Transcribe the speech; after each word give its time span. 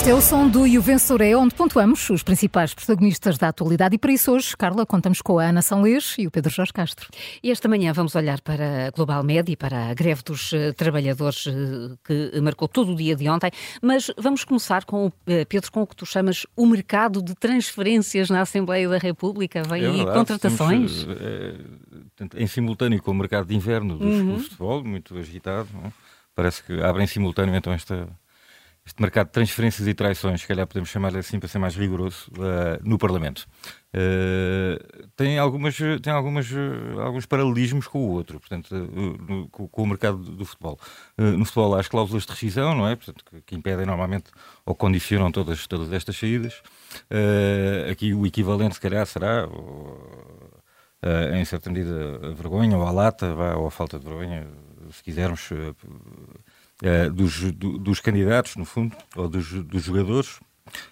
Este 0.00 0.08
é 0.08 0.14
o 0.14 0.20
som 0.22 0.48
do 0.48 0.66
Juvensuré, 0.66 1.36
onde 1.36 1.54
pontuamos 1.54 2.08
os 2.08 2.22
principais 2.22 2.72
protagonistas 2.72 3.36
da 3.36 3.48
atualidade. 3.48 3.96
E 3.96 3.98
para 3.98 4.10
isso 4.10 4.32
hoje, 4.32 4.56
Carla, 4.56 4.86
contamos 4.86 5.20
com 5.20 5.38
a 5.38 5.44
Ana 5.44 5.60
Sanlês 5.60 6.16
e 6.18 6.26
o 6.26 6.30
Pedro 6.30 6.50
Jorge 6.50 6.72
Castro. 6.72 7.06
E 7.42 7.50
esta 7.50 7.68
manhã 7.68 7.92
vamos 7.92 8.14
olhar 8.14 8.40
para 8.40 8.86
a 8.86 8.90
Global 8.92 9.22
Med 9.22 9.52
e 9.52 9.56
para 9.56 9.90
a 9.90 9.92
greve 9.92 10.22
dos 10.22 10.54
eh, 10.54 10.72
trabalhadores 10.72 11.46
eh, 11.46 11.52
que 12.02 12.40
marcou 12.40 12.66
todo 12.66 12.92
o 12.92 12.96
dia 12.96 13.14
de 13.14 13.28
ontem. 13.28 13.50
Mas 13.82 14.10
vamos 14.16 14.42
começar 14.42 14.86
com, 14.86 15.12
eh, 15.26 15.44
Pedro, 15.44 15.70
com 15.70 15.82
o 15.82 15.86
que 15.86 15.96
tu 15.96 16.06
chamas 16.06 16.46
o 16.56 16.64
mercado 16.64 17.22
de 17.22 17.34
transferências 17.34 18.30
na 18.30 18.40
Assembleia 18.40 18.88
da 18.88 18.96
República. 18.96 19.62
Vem 19.64 19.84
é 19.84 19.86
aí 19.86 20.06
contratações? 20.06 21.04
Temos, 21.04 21.20
é, 21.20 22.42
em 22.42 22.46
simultâneo 22.46 23.02
com 23.02 23.10
o 23.10 23.14
mercado 23.14 23.48
de 23.48 23.54
inverno 23.54 23.98
dos 23.98 24.16
uhum. 24.16 24.36
do 24.36 24.40
futebol, 24.40 24.82
muito 24.82 25.18
agitado. 25.18 25.68
É? 25.84 25.92
Parece 26.34 26.62
que 26.62 26.80
abre 26.80 27.02
em 27.02 27.06
simultâneo 27.06 27.54
então 27.54 27.70
esta 27.70 28.08
este 28.84 29.00
mercado 29.00 29.26
de 29.26 29.32
transferências 29.32 29.86
e 29.86 29.94
traições, 29.94 30.40
se 30.40 30.46
calhar 30.46 30.66
podemos 30.66 30.88
chamar 30.88 31.16
assim 31.16 31.38
para 31.38 31.48
ser 31.48 31.58
mais 31.58 31.76
rigoroso, 31.76 32.30
uh, 32.32 32.80
no 32.82 32.98
Parlamento. 32.98 33.46
Uh, 33.94 35.08
tem 35.16 35.38
algumas, 35.38 35.76
tem 35.76 36.12
algumas, 36.12 36.50
uh, 36.50 37.00
alguns 37.00 37.26
paralelismos 37.26 37.86
com 37.86 37.98
o 37.98 38.10
outro, 38.10 38.40
portanto, 38.40 38.74
no, 38.74 39.48
com, 39.48 39.82
o 39.82 39.86
mercado 39.86 40.18
do 40.18 40.44
futebol. 40.44 40.78
no 41.18 41.44
futebol 41.44 41.74
há 41.74 41.80
as 41.80 41.88
cláusulas 41.88 42.24
de 42.24 42.30
rescisão, 42.30 42.74
não 42.74 42.88
é? 42.88 42.96
Portanto, 42.96 43.24
que, 43.24 43.40
que 43.42 43.54
impedem 43.54 43.86
normalmente 43.86 44.30
ou 44.64 44.74
condicionam 44.74 45.30
todas, 45.30 45.66
todas 45.66 45.92
estas 45.92 46.16
saídas. 46.16 46.62
aqui 47.90 48.14
o 48.14 48.26
equivalente, 48.26 48.74
se 48.74 48.80
calhar, 48.80 49.06
será, 49.06 49.46
em 51.34 51.44
certa 51.44 51.70
medida, 51.70 52.28
a 52.28 52.30
vergonha 52.30 52.76
ou 52.76 52.86
a 52.86 52.90
lata, 52.90 53.34
ou 53.56 53.66
a 53.66 53.70
falta 53.70 53.98
de 53.98 54.04
vergonha, 54.04 54.46
se 54.90 55.02
quisermos 55.02 55.50
uh, 56.82 57.10
dos, 57.12 57.52
do, 57.52 57.78
dos 57.78 58.00
candidatos, 58.00 58.56
no 58.56 58.64
fundo, 58.64 58.96
ou 59.16 59.28
dos, 59.28 59.52
dos 59.64 59.82
jogadores. 59.82 60.40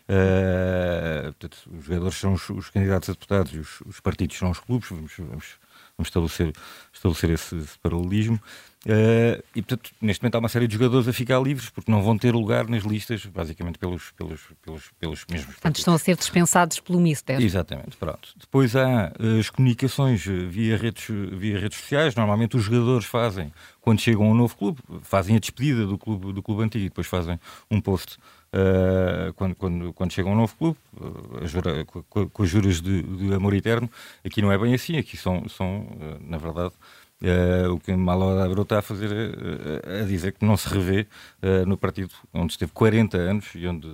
Uh, 0.08 1.33
portanto, 1.39 1.70
os 1.72 1.84
jogadores 1.84 2.17
são 2.17 2.33
os, 2.33 2.50
os, 2.50 2.70
candidatos 2.70 3.08
a 3.08 3.12
deputados 3.12 3.55
e 3.55 3.58
os, 3.58 3.81
os 3.83 4.00
partidos 4.00 4.36
são 4.36 4.50
os 4.50 4.59
clubes. 4.59 4.89
Vamos, 4.89 5.12
vamos, 5.16 5.59
vamos 5.98 6.08
estabelecer, 6.08 6.52
estabelecer 6.92 7.30
esse, 7.30 7.56
esse 7.56 7.78
paralelismo. 7.80 8.41
Uh, 8.86 9.42
e, 9.56 9.60
portanto, 9.60 9.91
neste 10.00 10.22
momento 10.22 10.36
há 10.36 10.38
uma 10.38 10.48
série 10.48 10.68
de 10.68 10.74
jogadores 10.74 11.08
a 11.08 11.12
ficar 11.12 11.41
livres 11.42 11.68
porque 11.68 11.91
não 11.91 12.00
vão 12.00 12.16
ter 12.16 12.32
lugar 12.32 12.68
nas 12.68 12.84
listas, 12.84 13.27
basicamente 13.27 13.77
pelos, 13.77 14.12
pelos, 14.12 14.41
pelos, 14.62 14.91
pelos 14.98 15.26
mesmos. 15.28 15.54
Portanto, 15.54 15.76
estão 15.76 15.94
a 15.94 15.98
ser 15.98 16.16
dispensados 16.16 16.78
pelo 16.78 17.00
Mister. 17.00 17.42
Exatamente, 17.42 17.96
pronto. 17.96 18.32
Depois 18.38 18.76
há 18.76 19.12
uh, 19.19 19.41
as 19.41 19.50
comunicações 19.50 20.24
via 20.24 20.76
redes, 20.76 21.06
via 21.32 21.58
redes 21.58 21.78
sociais. 21.78 22.14
Normalmente 22.14 22.56
os 22.56 22.62
jogadores 22.62 23.04
fazem, 23.04 23.52
quando 23.80 24.00
chegam 24.00 24.26
a 24.26 24.28
um 24.28 24.34
novo 24.34 24.56
clube, 24.56 24.80
fazem 25.02 25.34
a 25.34 25.41
despedida 25.41 25.84
do 25.84 25.98
clube, 25.98 26.32
do 26.32 26.42
clube 26.42 26.62
antigo 26.62 26.84
e 26.84 26.88
depois 26.88 27.08
fazem 27.08 27.38
um 27.69 27.80
post 27.80 28.16
Uh, 28.50 29.32
quando, 29.34 29.54
quando, 29.54 29.92
quando 29.92 30.12
chega 30.12 30.28
um 30.28 30.34
novo 30.34 30.56
clube, 30.56 30.78
uh, 30.98 31.46
jura, 31.46 31.84
com, 31.84 32.28
com, 32.30 32.42
as 32.42 32.48
juras 32.48 32.80
de, 32.80 33.02
de, 33.02 33.34
amor 33.34 33.52
eterno. 33.52 33.91
Aqui 34.24 34.41
não 34.41 34.50
é 34.50 34.56
bem 34.56 34.72
assim, 34.72 34.96
aqui 34.96 35.18
são, 35.18 35.46
são 35.48 35.80
uh, 35.80 36.18
na 36.20 36.38
verdade, 36.38 36.72
Uh, 37.20 37.72
o 37.72 37.80
que 37.80 37.92
Malo 37.96 38.38
Abreu 38.38 38.62
está 38.62 38.78
a 38.78 38.82
fazer 38.82 39.10
uh, 39.10 40.02
a 40.02 40.06
dizer 40.06 40.34
que 40.34 40.44
não 40.44 40.56
se 40.56 40.69
revê 40.69 41.04
uh, 41.42 41.66
no 41.66 41.76
partido 41.76 42.14
onde 42.32 42.52
esteve 42.52 42.70
40 42.70 43.19
anos 43.19 43.46
e 43.56 43.66
onde 43.66 43.88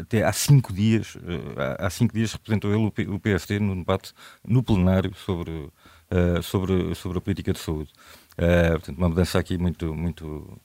até 0.00 0.22
há 0.22 0.32
cinco 0.32 0.72
dias 0.72 1.18
há, 1.76 1.90
cinco 1.90 2.14
dias 2.14 2.32
representou 2.32 2.70
ele 2.72 3.08
o, 3.10 3.14
o 3.14 3.18
PSD 3.18 3.58
no 3.58 3.74
debate 3.74 4.12
no 4.46 4.62
plenário 4.62 5.12
sobre, 5.16 5.68
sobre, 6.44 6.94
sobre 6.94 7.18
a 7.18 7.20
política 7.20 7.52
de 7.52 7.58
saúde. 7.58 7.90
portanto, 8.72 8.98
uma 8.98 9.08
mudança 9.08 9.36
aqui 9.36 9.58
muito, 9.58 9.92
muito, 9.92 10.56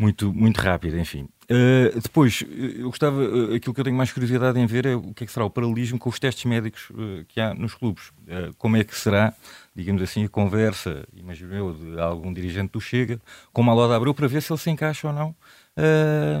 muito, 0.00 0.32
muito 0.32 0.58
rápida, 0.58 0.98
enfim. 0.98 1.28
Uh, 1.50 2.00
depois, 2.00 2.42
eu 2.78 2.88
gostava, 2.88 3.20
uh, 3.20 3.54
aquilo 3.54 3.74
que 3.74 3.80
eu 3.80 3.84
tenho 3.84 3.96
mais 3.96 4.10
curiosidade 4.10 4.58
em 4.58 4.64
ver 4.64 4.86
é 4.86 4.94
o 4.94 5.12
que 5.12 5.24
é 5.24 5.26
que 5.26 5.32
será 5.32 5.44
o 5.44 5.50
paralelismo 5.50 5.98
com 5.98 6.08
os 6.08 6.18
testes 6.18 6.46
médicos 6.46 6.88
uh, 6.90 7.24
que 7.28 7.38
há 7.38 7.52
nos 7.52 7.74
clubes. 7.74 8.10
como 8.56 8.78
é 8.78 8.84
que 8.84 8.96
será, 8.96 9.34
digamos 9.76 10.00
assim, 10.00 10.24
a 10.24 10.28
conversa, 10.28 11.06
imagino 11.14 11.54
eu, 11.54 11.74
de 11.74 12.00
algum 12.00 12.32
dirigente 12.32 12.72
do 12.72 12.80
Chega 12.80 13.20
com 13.52 13.60
uma 13.60 13.74
Loda 13.74 13.94
Abreu 13.94 14.14
para 14.14 14.26
ver 14.26 14.40
se 14.40 14.50
ele 14.50 14.60
se 14.60 14.70
encaixa 14.70 15.08
ou 15.08 15.12
não 15.12 15.34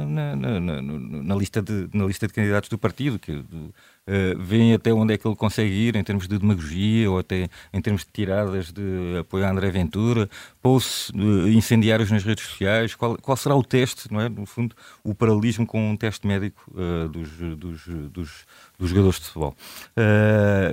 na, 0.06 0.36
na, 0.36 0.60
na, 0.60 0.82
na, 0.82 1.34
lista 1.34 1.62
de, 1.62 1.88
na 1.94 2.04
lista 2.04 2.26
de 2.26 2.32
candidatos 2.34 2.68
do 2.68 2.76
partido, 2.76 3.18
que 3.18 3.32
de, 3.42 3.70
uh, 4.10 4.42
veem 4.42 4.74
até 4.74 4.92
onde 4.92 5.14
é 5.14 5.18
que 5.18 5.26
ele 5.26 5.36
consegue 5.36 5.70
ir 5.70 5.96
em 5.96 6.02
termos 6.02 6.26
de 6.26 6.38
demagogia 6.38 7.10
ou 7.10 7.18
até 7.18 7.48
em 7.72 7.80
termos 7.80 8.04
de 8.04 8.08
tiradas 8.12 8.72
de 8.72 9.18
apoio 9.20 9.44
a 9.44 9.50
André 9.50 9.70
Ventura, 9.70 10.28
posts 10.60 11.10
uh, 11.10 11.48
incendiários 11.48 12.10
nas 12.10 12.24
redes 12.24 12.44
sociais. 12.44 12.94
Qual, 12.94 13.16
qual, 13.16 13.36
será 13.36 13.54
o 13.54 13.62
teste, 13.62 14.12
não 14.12 14.20
é? 14.20 14.28
No 14.28 14.46
fundo, 14.46 14.74
o 15.04 15.14
paralelismo 15.14 15.66
com 15.66 15.90
um 15.90 15.96
teste 15.96 16.26
médico 16.26 16.60
uh, 16.72 17.08
dos, 17.08 17.30
dos, 17.56 17.86
dos, 17.86 18.46
dos, 18.78 18.90
jogadores 18.90 19.20
de 19.20 19.26
futebol. 19.26 19.56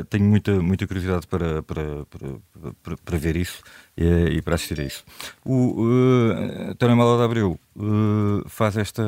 Tenho 0.10 0.26
muita, 0.26 0.60
muita 0.60 0.88
curiosidade 0.88 1.28
para, 1.28 1.62
para, 1.64 2.06
para, 2.06 2.74
para, 2.84 2.98
para 2.98 3.18
ver 3.18 3.36
isso 3.36 3.62
e, 3.98 4.38
e, 4.38 4.42
para 4.42 4.56
assistir 4.56 4.80
a 4.80 4.84
isso. 4.84 5.04
O 5.44 5.84
uh, 5.84 6.72
António 6.72 6.96
Malada 6.96 7.26
Abreu 7.26 7.60
uh, 7.76 8.48
faz 8.48 8.78
esta. 8.78 9.04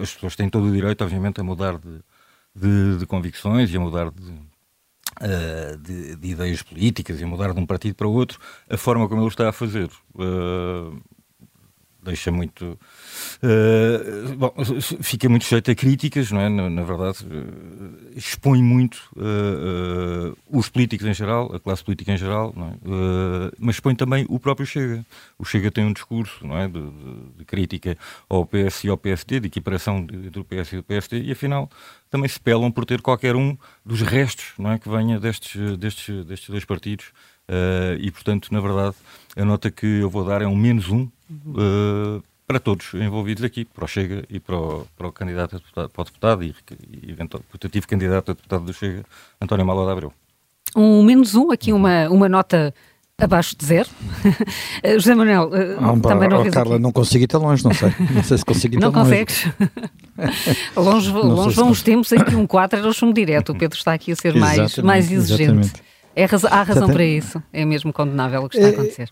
As 0.00 0.14
pessoas 0.14 0.34
têm 0.34 0.48
todo 0.48 0.66
o 0.66 0.72
direito, 0.72 1.04
obviamente, 1.04 1.40
a 1.40 1.44
mudar 1.44 1.78
de, 1.78 2.00
de, 2.54 2.98
de 2.98 3.06
convicções 3.06 3.72
e 3.72 3.76
a 3.76 3.80
mudar 3.80 4.10
de, 4.10 4.30
uh, 4.30 5.78
de, 5.78 6.16
de, 6.16 6.28
ideias 6.28 6.62
políticas 6.62 7.20
e 7.20 7.24
a 7.24 7.26
mudar 7.26 7.52
de 7.52 7.60
um 7.60 7.66
partido 7.66 7.94
para 7.94 8.08
outro, 8.08 8.38
a 8.68 8.76
forma 8.76 9.08
como 9.08 9.22
ele 9.22 9.28
está 9.28 9.48
a 9.48 9.52
fazer. 9.52 9.90
Uh, 10.14 11.00
deixa 12.02 12.32
muito. 12.32 12.78
Uh, 13.42 14.36
bom, 14.36 14.52
fica 15.00 15.28
muito 15.28 15.44
sujeito 15.44 15.70
a 15.70 15.74
críticas, 15.74 16.32
não 16.32 16.40
é? 16.40 16.48
Na, 16.48 16.68
na 16.68 16.82
verdade, 16.82 17.24
uh, 17.24 18.16
expõe 18.16 18.62
muito 18.62 18.96
uh, 19.16 20.36
os 20.50 20.68
políticos 20.68 21.06
em 21.06 21.14
geral, 21.14 21.54
a 21.54 21.60
classe 21.60 21.84
política 21.84 22.12
em 22.12 22.16
geral, 22.16 22.52
é? 22.56 23.52
mas 23.58 23.76
expõe 23.76 23.94
também 23.94 24.26
o 24.28 24.38
próprio 24.40 24.66
Chega. 24.66 25.04
O 25.38 25.44
Chega 25.44 25.70
tem 25.70 25.84
um 25.84 25.92
discurso 25.92 26.44
não 26.46 26.58
é? 26.58 26.66
de, 26.66 26.80
de, 26.80 27.38
de 27.38 27.44
crítica 27.44 27.96
ao 28.28 28.44
PS 28.44 28.84
e 28.84 28.88
ao 28.88 28.96
PSD, 28.96 29.40
de 29.40 29.46
equiparação 29.46 29.98
entre 29.98 30.40
o 30.40 30.44
PS 30.44 30.72
e 30.72 30.78
o 30.78 30.82
PSD, 30.82 31.22
e 31.22 31.32
afinal 31.32 31.70
também 32.10 32.28
se 32.28 32.38
pelam 32.38 32.70
por 32.70 32.84
ter 32.84 33.00
qualquer 33.00 33.34
um 33.36 33.56
dos 33.86 34.02
restos 34.02 34.52
não 34.58 34.72
é? 34.72 34.78
que 34.78 34.88
venha 34.88 35.18
destes, 35.18 35.78
destes, 35.78 36.24
destes 36.26 36.50
dois 36.50 36.64
partidos. 36.64 37.06
e, 37.98 38.10
portanto, 38.10 38.48
na 38.52 38.60
verdade, 38.60 38.96
a 39.36 39.44
nota 39.44 39.70
que 39.70 39.86
eu 39.86 40.10
vou 40.10 40.24
dar 40.24 40.42
é 40.42 40.46
um 40.46 40.56
menos 40.56 40.88
um 40.88 41.08
uh, 41.46 42.22
para 42.46 42.60
todos 42.60 42.92
envolvidos 42.94 43.44
aqui, 43.44 43.64
para 43.64 43.84
o 43.84 43.88
Chega 43.88 44.24
e 44.28 44.38
para 44.38 44.56
o, 44.56 44.86
para 44.96 45.08
o 45.08 45.12
candidato 45.12 45.56
a 45.56 45.58
deputado, 45.58 45.88
para 45.88 46.02
o 46.02 46.04
deputado 46.04 46.44
e, 46.44 46.54
e 47.02 47.10
eventual 47.10 47.42
putativo 47.50 47.86
candidato 47.88 48.30
a 48.30 48.34
deputado 48.34 48.64
do 48.64 48.72
Chega, 48.72 49.04
António 49.40 49.64
Malo 49.64 49.84
de 49.84 49.92
Abreu. 49.92 50.12
Um 50.76 51.02
menos 51.02 51.34
um, 51.34 51.50
aqui 51.50 51.72
uma, 51.72 52.08
uma 52.08 52.28
nota 52.28 52.74
abaixo 53.18 53.56
de 53.56 53.64
zero. 53.64 53.88
José 54.94 55.14
Manuel, 55.14 55.48
uh, 55.48 56.00
também 56.00 56.28
não 56.28 56.42
oh, 56.42 56.50
Carla, 56.50 56.74
aqui. 56.74 56.82
não 56.82 56.92
consigo 56.92 57.24
ir 57.24 57.26
tão 57.26 57.42
longe, 57.42 57.64
não 57.64 57.72
sei. 57.72 57.92
Não 58.12 58.22
sei 58.22 58.38
se 58.38 58.44
consigo 58.44 58.74
ir 58.74 58.80
tão 58.80 58.90
longe. 58.90 58.98
Não 58.98 59.04
consegues? 59.04 59.48
longe 60.76 61.10
longe 61.10 61.56
vão 61.56 61.70
os 61.70 61.82
tempos 61.82 62.12
em 62.12 62.22
que 62.24 62.34
um 62.34 62.46
4 62.46 62.78
era 62.80 62.88
o 62.88 62.92
chumbo 62.92 63.14
direto. 63.14 63.52
O 63.52 63.54
Pedro 63.58 63.78
está 63.78 63.92
aqui 63.92 64.12
a 64.12 64.16
ser 64.16 64.34
mais, 64.34 64.76
mais 64.78 65.10
exigente. 65.10 65.72
É, 66.14 66.24
há 66.24 66.26
razão 66.26 66.50
exatamente. 66.50 66.92
para 66.92 67.04
isso. 67.04 67.42
É 67.52 67.64
mesmo 67.64 67.92
condenável 67.92 68.44
o 68.44 68.48
que 68.48 68.56
está 68.56 68.68
a 68.68 68.70
é, 68.70 68.74
acontecer. 68.74 69.10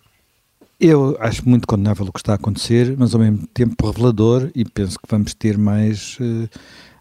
Eu 0.80 1.14
acho 1.20 1.46
muito 1.46 1.68
condenável 1.68 2.06
o 2.06 2.12
que 2.12 2.20
está 2.20 2.32
a 2.32 2.36
acontecer, 2.36 2.96
mas 2.96 3.14
ao 3.14 3.20
mesmo 3.20 3.46
tempo 3.48 3.86
revelador 3.86 4.50
e 4.54 4.64
penso 4.64 4.98
que 4.98 5.06
vamos 5.10 5.34
ter 5.34 5.58
mais 5.58 6.16
uh, 6.18 6.48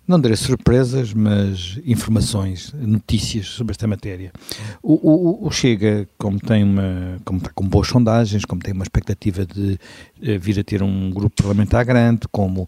não 0.09 0.19
direi 0.19 0.35
surpresas, 0.35 1.13
mas 1.13 1.79
informações, 1.85 2.73
notícias 2.73 3.45
sobre 3.45 3.73
esta 3.73 3.85
matéria. 3.85 4.31
O, 4.81 4.93
o, 4.93 5.47
o, 5.47 5.51
Chega, 5.51 6.09
como 6.17 6.39
tem 6.39 6.63
uma, 6.63 7.19
como 7.23 7.37
está 7.37 7.51
com 7.53 7.67
boas 7.67 7.89
sondagens, 7.89 8.43
como 8.43 8.59
tem 8.59 8.73
uma 8.73 8.83
expectativa 8.83 9.45
de 9.45 9.73
uh, 9.73 10.39
vir 10.39 10.59
a 10.59 10.63
ter 10.63 10.81
um 10.81 11.11
grupo 11.11 11.43
parlamentar 11.43 11.85
grande, 11.85 12.21
como, 12.31 12.63
uh, 12.63 12.67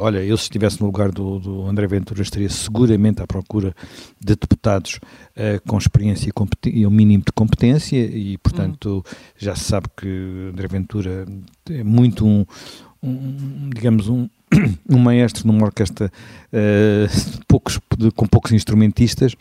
olha, 0.00 0.18
eu 0.24 0.36
se 0.36 0.44
estivesse 0.44 0.80
no 0.80 0.86
lugar 0.86 1.12
do, 1.12 1.38
do, 1.38 1.66
André 1.68 1.86
Ventura 1.86 2.22
estaria 2.22 2.50
seguramente 2.50 3.22
à 3.22 3.26
procura 3.26 3.72
de 4.20 4.34
deputados 4.34 4.96
uh, 5.36 5.62
com 5.64 5.78
experiência 5.78 6.28
e, 6.28 6.80
e 6.80 6.84
um 6.84 6.90
mínimo 6.90 7.22
de 7.24 7.30
competência 7.32 8.04
e, 8.04 8.36
portanto, 8.38 9.04
hum. 9.06 9.14
já 9.36 9.54
se 9.54 9.62
sabe 9.62 9.86
que 9.96 10.50
André 10.52 10.66
Ventura 10.66 11.24
é 11.70 11.84
muito 11.84 12.26
um, 12.26 12.44
um 13.00 13.70
digamos, 13.72 14.08
um 14.08 14.28
um 14.88 14.98
maestro 14.98 15.46
numa 15.46 15.66
orquestra 15.66 16.10
uh, 16.52 17.40
poucos, 17.46 17.78
com 18.14 18.26
poucos 18.26 18.52
instrumentistas 18.52 19.34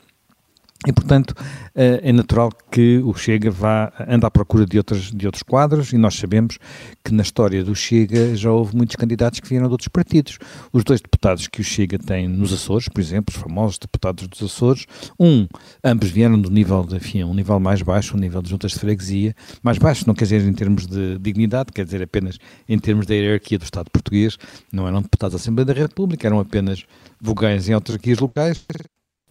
E, 0.85 0.94
portanto, 0.94 1.33
eh, 1.74 2.01
é 2.03 2.13
natural 2.13 2.51
que 2.71 3.00
o 3.00 3.12
Chega 3.15 3.50
vá, 3.50 3.91
ande 4.07 4.25
à 4.27 4.29
procura 4.29 4.63
de 4.63 4.77
outros, 4.77 5.12
de 5.12 5.25
outros 5.25 5.41
quadros 5.41 5.91
e 5.91 5.97
nós 5.97 6.13
sabemos 6.15 6.59
que 7.03 7.12
na 7.12 7.24
história 7.24 7.63
do 7.63 7.74
Chega 7.74 8.35
já 8.35 8.51
houve 8.51 8.75
muitos 8.75 8.95
candidatos 8.95 9.39
que 9.39 9.50
vieram 9.50 9.65
de 9.65 9.71
outros 9.71 9.88
partidos. 9.88 10.38
Os 10.71 10.83
dois 10.83 11.01
deputados 11.01 11.47
que 11.47 11.62
o 11.62 11.63
Chega 11.63 11.97
tem 11.97 12.27
nos 12.27 12.53
Açores, 12.53 12.88
por 12.88 13.01
exemplo, 13.01 13.33
os 13.35 13.41
famosos 13.41 13.79
deputados 13.79 14.27
dos 14.27 14.44
Açores, 14.44 14.85
um, 15.19 15.47
ambos 15.83 16.12
vieram 16.12 16.39
do 16.39 16.51
nível, 16.51 16.83
de, 16.83 16.95
enfim, 16.95 17.23
um 17.23 17.33
nível 17.33 17.59
mais 17.59 17.81
baixo, 17.81 18.15
um 18.15 18.19
nível 18.19 18.44
de 18.44 18.51
juntas 18.51 18.73
de 18.73 18.80
freguesia, 18.80 19.35
mais 19.63 19.80
baixo 19.80 20.03
não 20.06 20.13
quer 20.13 20.25
dizer 20.25 20.47
em 20.47 20.53
termos 20.53 20.85
de 20.85 21.18
dignidade, 21.18 21.71
quer 21.73 21.85
dizer 21.85 22.03
apenas 22.03 22.38
em 22.69 22.77
termos 22.77 23.07
da 23.07 23.15
hierarquia 23.15 23.57
do 23.57 23.63
Estado 23.63 23.89
português, 23.89 24.38
não 24.71 24.88
eram 24.88 25.01
deputados 25.01 25.33
da 25.33 25.41
Assembleia 25.41 25.65
da 25.65 25.73
República, 25.73 26.27
eram 26.27 26.39
apenas 26.39 26.85
vogais 27.19 27.68
em 27.68 27.73
autarquias 27.73 28.19
locais, 28.19 28.63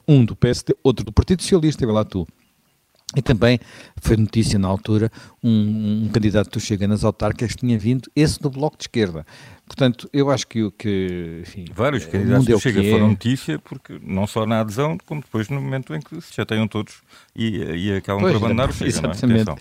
um 0.07 0.25
do 0.25 0.37
PSD, 0.37 0.75
outro 0.83 1.05
do 1.05 1.13
Partido 1.13 1.43
Socialista, 1.43 1.85
e 1.85 1.87
lá 1.87 2.05
tu. 2.05 2.27
E 3.15 3.23
também 3.23 3.61
foi 4.01 4.17
notícia 4.17 4.59
na 4.59 4.67
altura 4.67 5.11
um, 5.43 6.05
um 6.05 6.09
candidato 6.09 6.51
do 6.51 6.61
Chega 6.61 6.89
nas 6.89 7.05
autárquicas 7.05 7.53
que 7.53 7.59
tinha 7.59 7.79
vindo, 7.79 8.11
esse 8.17 8.41
do 8.41 8.51
Bloco 8.51 8.77
de 8.77 8.85
Esquerda. 8.85 9.25
Portanto, 9.65 10.09
eu 10.13 10.29
acho 10.29 10.47
que 10.47 10.65
o 10.65 10.73
que. 10.73 11.41
Enfim, 11.43 11.67
Vários 11.73 12.05
candidatos 12.05 12.47
do 12.47 12.61
Chega 12.61 12.85
é. 12.85 12.91
foram 12.91 13.09
notícia, 13.09 13.59
porque 13.61 14.01
não 14.03 14.27
só 14.27 14.45
na 14.45 14.61
adesão, 14.61 14.99
como 15.07 15.21
depois 15.21 15.49
no 15.49 15.61
momento 15.61 15.95
em 15.95 16.01
que 16.01 16.21
se 16.21 16.35
chateiam 16.35 16.67
todos 16.67 16.95
e, 17.35 17.57
e 17.57 17.93
acabam 17.95 18.23
pois, 18.23 18.33
por 18.33 18.39
abandonar 18.39 18.71
o 18.71 18.73
Chega. 18.73 18.89
Exatamente. 18.89 19.47
Não 19.47 19.55
é? 19.55 19.59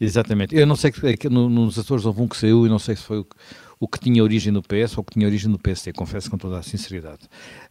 Exatamente. 0.00 0.56
Eu 0.56 0.66
não 0.66 0.76
sei 0.76 0.90
que, 0.90 1.16
que 1.16 1.28
nos 1.28 1.78
Açores 1.78 2.06
houve 2.06 2.22
um 2.22 2.28
que 2.28 2.36
saiu 2.36 2.64
e 2.66 2.68
não 2.70 2.78
sei 2.78 2.96
se 2.96 3.02
foi 3.02 3.18
o 3.18 3.24
que, 3.24 3.36
o 3.78 3.86
que 3.86 4.00
tinha 4.00 4.22
origem 4.22 4.52
no 4.52 4.62
PS 4.62 4.96
ou 4.96 5.02
o 5.02 5.04
que 5.04 5.14
tinha 5.14 5.26
origem 5.26 5.50
no 5.50 5.58
PSD, 5.58 5.92
confesso 5.92 6.30
com 6.30 6.38
toda 6.38 6.58
a 6.58 6.62
sinceridade. 6.62 7.24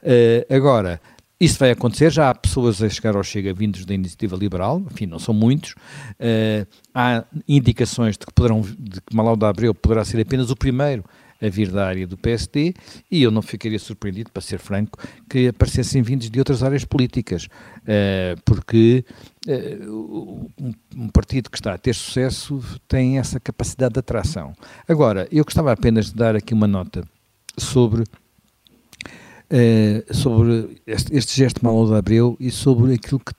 Uh, 0.03 0.53
agora, 0.53 1.01
isso 1.39 1.59
vai 1.59 1.71
acontecer, 1.71 2.11
já 2.11 2.29
há 2.29 2.35
pessoas 2.35 2.81
a 2.81 2.89
chegar 2.89 3.15
ao 3.15 3.23
Chega 3.23 3.53
vindos 3.53 3.85
da 3.85 3.93
iniciativa 3.93 4.35
liberal, 4.35 4.81
enfim, 4.91 5.05
não 5.05 5.19
são 5.19 5.33
muitos. 5.33 5.71
Uh, 5.71 6.65
há 6.93 7.23
indicações 7.47 8.17
de 8.17 8.25
que, 8.25 8.33
poderão, 8.33 8.61
de 8.61 9.01
que 9.01 9.15
Malau 9.15 9.35
da 9.35 9.49
Abreu 9.49 9.73
poderá 9.73 10.03
ser 10.03 10.19
apenas 10.19 10.49
o 10.49 10.55
primeiro 10.55 11.03
a 11.39 11.47
vir 11.49 11.71
da 11.71 11.87
área 11.87 12.07
do 12.07 12.17
PSD 12.17 12.73
e 13.11 13.21
eu 13.21 13.29
não 13.29 13.41
ficaria 13.41 13.77
surpreendido, 13.77 14.31
para 14.31 14.41
ser 14.41 14.57
franco, 14.57 14.99
que 15.29 15.47
aparecessem 15.49 16.01
vindos 16.01 16.29
de 16.29 16.39
outras 16.39 16.63
áreas 16.63 16.83
políticas, 16.83 17.45
uh, 17.45 18.41
porque 18.43 19.05
uh, 19.47 20.51
um 20.95 21.09
partido 21.09 21.49
que 21.51 21.57
está 21.57 21.73
a 21.73 21.77
ter 21.77 21.93
sucesso 21.93 22.59
tem 22.87 23.19
essa 23.19 23.39
capacidade 23.39 23.93
de 23.93 23.99
atração. 23.99 24.53
Agora, 24.87 25.27
eu 25.31 25.43
gostava 25.43 25.71
apenas 25.71 26.07
de 26.07 26.15
dar 26.15 26.35
aqui 26.35 26.53
uma 26.53 26.67
nota 26.67 27.03
sobre 27.57 28.03
uh, 29.51 30.13
sobre 30.13 30.81
este, 30.85 31.15
este, 31.15 31.35
gesto 31.35 31.63
malo 31.63 31.87
de 31.87 31.95
Abreu 31.95 32.35
e 32.39 32.51
sobre 32.51 32.93
aquilo 32.93 33.19
que, 33.19 33.33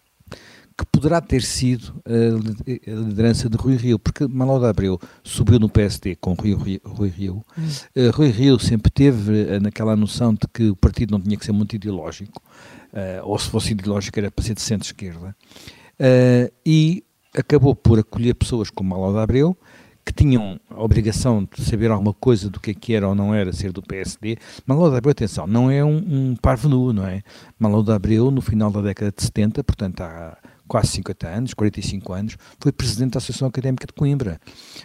que 0.77 0.87
poderá 0.93 1.21
ter 1.21 1.43
sido 1.43 2.03
a, 2.05 2.91
liderança 2.91 3.49
de 3.49 3.57
Rui 3.57 3.77
Rio, 3.77 3.99
porque 3.99 4.27
Manuel 4.27 4.65
Abreu 4.65 5.01
subiu 5.23 5.59
no 5.59 5.69
PSD 5.69 6.17
com 6.17 6.33
Rui, 6.35 6.53
Rui, 6.53 6.81
Rui 6.85 7.09
Rio. 7.09 7.45
Uh, 7.97 8.11
Rui 8.13 8.31
Rio 8.31 8.59
sempre 8.59 8.91
teve 8.91 9.33
uh, 9.43 9.61
naquela 9.61 9.97
noção 9.97 10.33
de 10.33 10.47
que 10.53 10.71
o 10.71 10.77
partido 10.77 11.13
não 11.13 11.21
tinha 11.21 11.37
que 11.37 11.45
ser 11.45 11.53
muito 11.53 11.75
ideológico, 11.75 12.43
ou 13.23 13.39
se 13.39 13.51
fosse 13.51 13.73
ideológico 13.73 14.19
era 14.19 14.31
para 14.31 14.43
ser 14.43 14.55
de 14.55 14.63
centro-esquerda, 14.63 15.37
e 16.65 17.05
acabou 17.37 17.75
por 17.77 17.99
acolher 17.99 18.35
pessoas 18.35 18.71
como 18.71 18.91
Manuel 18.91 19.19
Abreu, 19.19 19.57
que 20.09 20.15
tinham 20.15 20.59
a 20.71 20.83
obrigação 20.83 21.47
de 21.55 21.63
saber 21.63 21.91
alguma 21.91 22.15
coisa 22.15 22.49
do 22.49 22.59
que, 22.59 22.71
é 22.71 22.75
que 22.75 22.95
era 22.95 23.07
ou 23.07 23.15
não 23.15 23.35
era 23.35 23.53
ser 23.53 23.73
do 23.73 23.83
PSD. 23.83 24.39
Manuel 24.67 24.91
de 24.91 24.97
Abreu, 24.97 25.13
atenção, 25.13 25.47
não 25.47 25.71
é 25.71 25.85
um, 25.85 25.97
um 25.97 26.37
parvo 26.41 26.67
nu, 26.67 26.95
não 26.95 27.07
é? 27.07 27.23
Manuel 27.59 27.83
de 27.83 27.93
Abreu, 27.93 28.31
no 28.31 28.41
final 28.41 28.71
da 28.71 28.81
década 28.81 29.13
de 29.15 29.23
70, 29.23 29.63
portanto 29.63 30.01
há 30.01 30.39
quase 30.69 30.89
50 30.89 31.27
anos, 31.27 31.55
45 31.55 32.13
anos, 32.13 32.37
foi 32.61 32.71
presidente 32.71 33.13
da 33.13 33.19
Associação 33.19 33.49
Académica 33.49 33.87
de 33.87 33.93
Coimbra. 33.93 34.41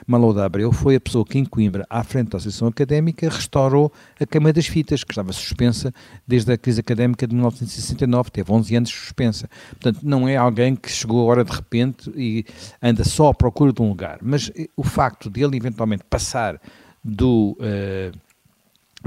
Malou 0.08 0.34
da 0.34 0.46
Abreu 0.46 0.72
foi 0.72 0.96
a 0.96 1.02
pessoa 1.02 1.26
que 1.26 1.38
em 1.38 1.46
Coimbra, 1.46 1.86
à 1.90 2.04
frente 2.04 2.30
da 2.30 2.38
Associação 2.38 2.68
Académica, 2.70 3.30
restaurou 3.30 3.92
a 4.20 4.26
Câmara 4.26 4.54
das 4.54 4.66
Fitas, 4.66 5.04
que 5.04 5.12
estava 5.12 5.34
suspensa 5.34 5.94
desde 6.26 6.52
a 6.52 6.58
crise 6.58 6.80
académica 6.80 7.28
de 7.28 7.36
1969, 7.36 8.32
teve 8.32 8.52
11 8.52 8.76
anos 8.76 8.90
suspensa. 8.90 9.50
Portanto, 9.72 10.00
não 10.02 10.28
é 10.28 10.38
alguém 10.38 10.76
que 10.76 10.90
chegou 10.90 11.22
agora 11.24 11.44
de 11.44 11.52
repente 11.52 12.12
e 12.16 12.46
anda 12.82 13.04
só 13.04 13.28
à 13.28 13.34
procura 13.34 13.74
de 13.74 13.82
um 13.82 13.90
lugar. 13.90 14.20
Mas 14.22 14.50
eh, 14.56 14.70
o 14.76 14.84
facto 14.84 15.30
de 15.30 15.44
ele 15.44 15.58
eventualmente 15.58 16.04
passar 16.10 16.60
do 17.04 17.52
uh, 17.52 17.58
eh, 17.62 18.12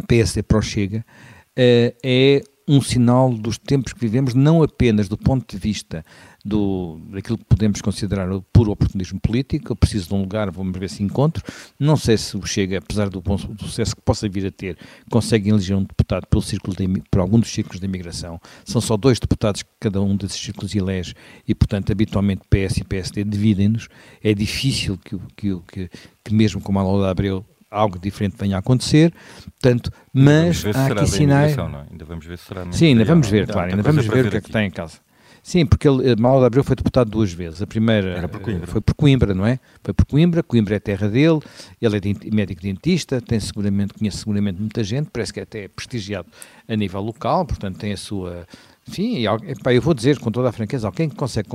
PSD 0.07 0.43
para 0.43 0.59
o 0.59 0.63
Chega 0.63 0.99
uh, 0.99 1.97
é 2.03 2.43
um 2.69 2.81
sinal 2.81 3.33
dos 3.33 3.59
tempos 3.59 3.93
que 3.93 4.01
vivemos, 4.01 4.35
não 4.35 4.63
apenas 4.63 5.09
do 5.09 5.17
ponto 5.17 5.57
de 5.57 5.61
vista 5.61 6.05
do, 6.47 7.01
daquilo 7.11 7.37
que 7.37 7.45
podemos 7.45 7.81
considerar 7.81 8.31
o 8.31 8.41
puro 8.41 8.71
oportunismo 8.71 9.19
político. 9.19 9.73
Eu 9.73 9.77
preciso 9.77 10.09
de 10.09 10.15
um 10.15 10.21
lugar, 10.21 10.49
vamos 10.51 10.79
ver 10.79 10.89
se 10.89 11.03
encontro. 11.03 11.43
Não 11.79 11.97
sei 11.97 12.17
se 12.17 12.37
o 12.37 12.47
Chega, 12.47 12.79
apesar 12.79 13.09
do, 13.09 13.21
bom, 13.21 13.35
do 13.35 13.65
sucesso 13.65 13.97
que 13.97 14.03
possa 14.03 14.29
vir 14.29 14.47
a 14.47 14.51
ter, 14.53 14.79
consegue 15.11 15.51
eleger 15.51 15.77
um 15.77 15.83
deputado 15.83 16.27
pelo 16.29 16.41
círculo 16.41 16.77
de, 16.77 16.87
por 17.11 17.21
algum 17.21 17.41
dos 17.41 17.51
círculos 17.51 17.81
de 17.81 17.87
imigração. 17.87 18.41
São 18.65 18.81
só 18.81 18.97
dois 18.97 19.19
deputados 19.19 19.65
que 19.65 19.71
cada 19.81 20.01
um 20.01 20.17
desses 20.17 20.41
círculos 20.41 20.73
elege 20.75 21.15
e, 21.49 21.55
portanto, 21.55 21.91
habitualmente 21.91 22.43
PS 22.49 22.79
e 22.79 22.85
PSD 22.85 23.25
dividem-nos. 23.25 23.89
É 24.23 24.33
difícil 24.33 24.97
que, 24.99 25.19
que, 25.37 25.61
que, 25.67 25.91
que 26.25 26.35
mesmo 26.35 26.61
com 26.61 26.79
a 26.79 26.83
Lola 26.83 27.11
Abreu 27.11 27.45
algo 27.69 27.99
diferente 27.99 28.37
venha 28.39 28.57
a 28.57 28.61
acontecer, 28.61 29.13
portanto, 29.61 29.91
mas 30.13 30.65
há 30.65 30.87
aqui 30.87 31.07
sinais... 31.09 31.59
É? 31.59 31.61
Ainda 31.91 32.05
vamos 32.05 32.25
ver 32.25 32.39
se 32.39 32.45
será 32.45 32.73
Sim, 32.73 32.87
ainda 32.87 33.05
vamos 33.05 33.29
ver, 33.29 33.49
claro, 33.49 33.71
ainda 33.71 33.83
vamos 33.83 34.07
ver 34.07 34.27
o 34.27 34.31
que 34.31 34.37
é 34.37 34.41
que 34.41 34.47
está 34.47 34.65
em 34.65 34.71
casa. 34.71 34.99
Sim, 35.47 35.65
porque 35.65 35.87
ele, 35.87 36.11
eh, 36.11 36.17
Manuel 36.17 36.41
de 36.41 36.47
Abreu 36.47 36.65
foi 36.65 36.75
deputado 36.75 37.09
duas 37.09 37.33
vezes. 37.33 37.63
A 37.63 37.69
primeira 37.69 38.27
por 38.27 38.41
foi 38.67 38.81
por 38.81 38.95
Coimbra, 38.97 39.33
não 39.33 39.47
é? 39.47 39.61
Foi 39.81 39.95
por 39.95 40.05
Coimbra, 40.05 40.43
Coimbra 40.43 40.75
é 40.75 40.81
terra 40.81 41.09
dele, 41.09 41.39
ele 41.81 41.97
é 41.99 42.35
médico 42.35 42.61
dentista, 42.61 43.21
tem 43.21 43.39
seguramente, 43.39 43.95
conhece 43.95 44.17
seguramente 44.17 44.59
muita 44.59 44.83
gente, 44.83 45.09
parece 45.09 45.33
que 45.33 45.39
é 45.39 45.45
até 45.45 45.69
prestigiado 45.69 46.27
a 46.67 46.75
nível 46.75 47.01
local, 47.01 47.47
portanto 47.47 47.79
tem 47.79 47.93
a 47.93 47.97
sua... 47.97 48.45
Enfim, 48.89 49.25
epá, 49.47 49.73
eu 49.73 49.81
vou 49.81 49.95
dizer 49.95 50.19
com 50.19 50.33
toda 50.33 50.49
a 50.49 50.53
franqueza, 50.53 50.89
alguém 50.89 51.09
que 51.09 51.15
consegue 51.15 51.49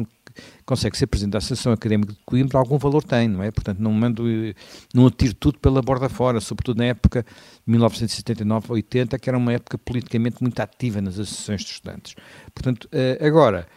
consegue 0.65 0.97
ser 0.97 1.07
presidente 1.07 1.33
da 1.33 1.39
Associação 1.39 1.73
Académica 1.73 2.13
de 2.13 2.19
Coimbra, 2.25 2.57
algum 2.57 2.77
valor 2.77 3.03
tem, 3.03 3.27
não 3.27 3.43
é? 3.43 3.51
Portanto, 3.51 3.79
não 3.79 3.91
mando, 3.91 4.23
não 4.93 5.07
atiro 5.07 5.33
tudo 5.33 5.59
pela 5.59 5.81
borda 5.81 6.07
fora, 6.07 6.39
sobretudo 6.39 6.77
na 6.77 6.85
época 6.85 7.25
1979-80, 7.67 9.19
que 9.19 9.29
era 9.29 9.37
uma 9.37 9.51
época 9.51 9.77
politicamente 9.77 10.37
muito 10.41 10.57
ativa 10.61 11.01
nas 11.01 11.19
associações 11.19 11.61
de 11.61 11.71
estudantes. 11.71 12.15
Portanto, 12.53 12.87
eh, 12.93 13.19
agora, 13.21 13.67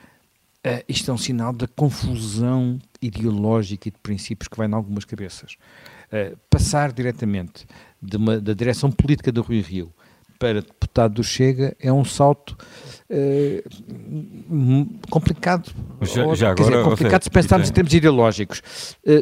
Uh, 0.64 0.82
isto 0.88 1.11
é 1.11 1.14
um 1.14 1.19
sinal 1.19 1.52
da 1.52 1.69
confusão 1.69 2.78
ideológica 3.02 3.87
e 3.88 3.90
de 3.90 3.99
princípios 3.99 4.49
que 4.49 4.56
vai 4.56 4.66
em 4.66 4.72
algumas 4.72 5.05
cabeças. 5.05 5.58
Uh, 6.06 6.38
passar 6.49 6.90
diretamente 6.90 7.66
uma, 8.14 8.40
da 8.40 8.55
direção 8.55 8.90
política 8.90 9.31
do 9.31 9.43
Rui 9.43 9.61
Rio 9.61 9.93
para 10.38 10.62
deputado 10.62 11.14
do 11.14 11.22
Chega 11.22 11.76
é 11.78 11.93
um 11.93 12.02
salto 12.02 12.56
uh, 13.11 15.00
complicado. 15.11 15.70
Já, 16.00 16.25
ou, 16.25 16.34
já 16.34 16.52
agora, 16.52 16.70
dizer, 16.70 16.83
complicado 16.83 17.23
se 17.25 17.30
pensarmos 17.30 17.68
em 17.68 17.73
termos 17.73 17.92
ideológicos. 17.92 18.62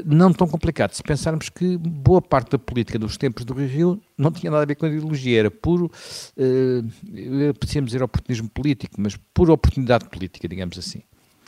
não 0.06 0.32
tão 0.32 0.46
complicado 0.46 0.92
se 0.92 1.02
pensarmos 1.02 1.49
que 1.49 1.76
boa 1.76 2.22
parte 2.22 2.52
da 2.52 2.58
política 2.58 3.00
dos 3.00 3.16
tempos 3.16 3.44
do 3.44 3.52
Rui 3.52 3.66
Rio 3.66 4.00
não 4.16 4.30
tinha 4.30 4.50
nada 4.50 4.62
a 4.62 4.66
ver 4.66 4.76
com 4.76 4.87
a 4.87 4.88
ideologia, 4.88 5.40
era 5.40 5.50
puro, 5.50 5.90
uh, 6.37 7.54
podíamos 7.58 7.90
dizer 7.90 8.00
oportunismo 8.00 8.49
político, 8.49 8.94
mas 8.99 9.16
pura 9.34 9.52
oportunidade 9.52 10.08
política, 10.08 10.46
digamos 10.46 10.78
assim. 10.78 11.02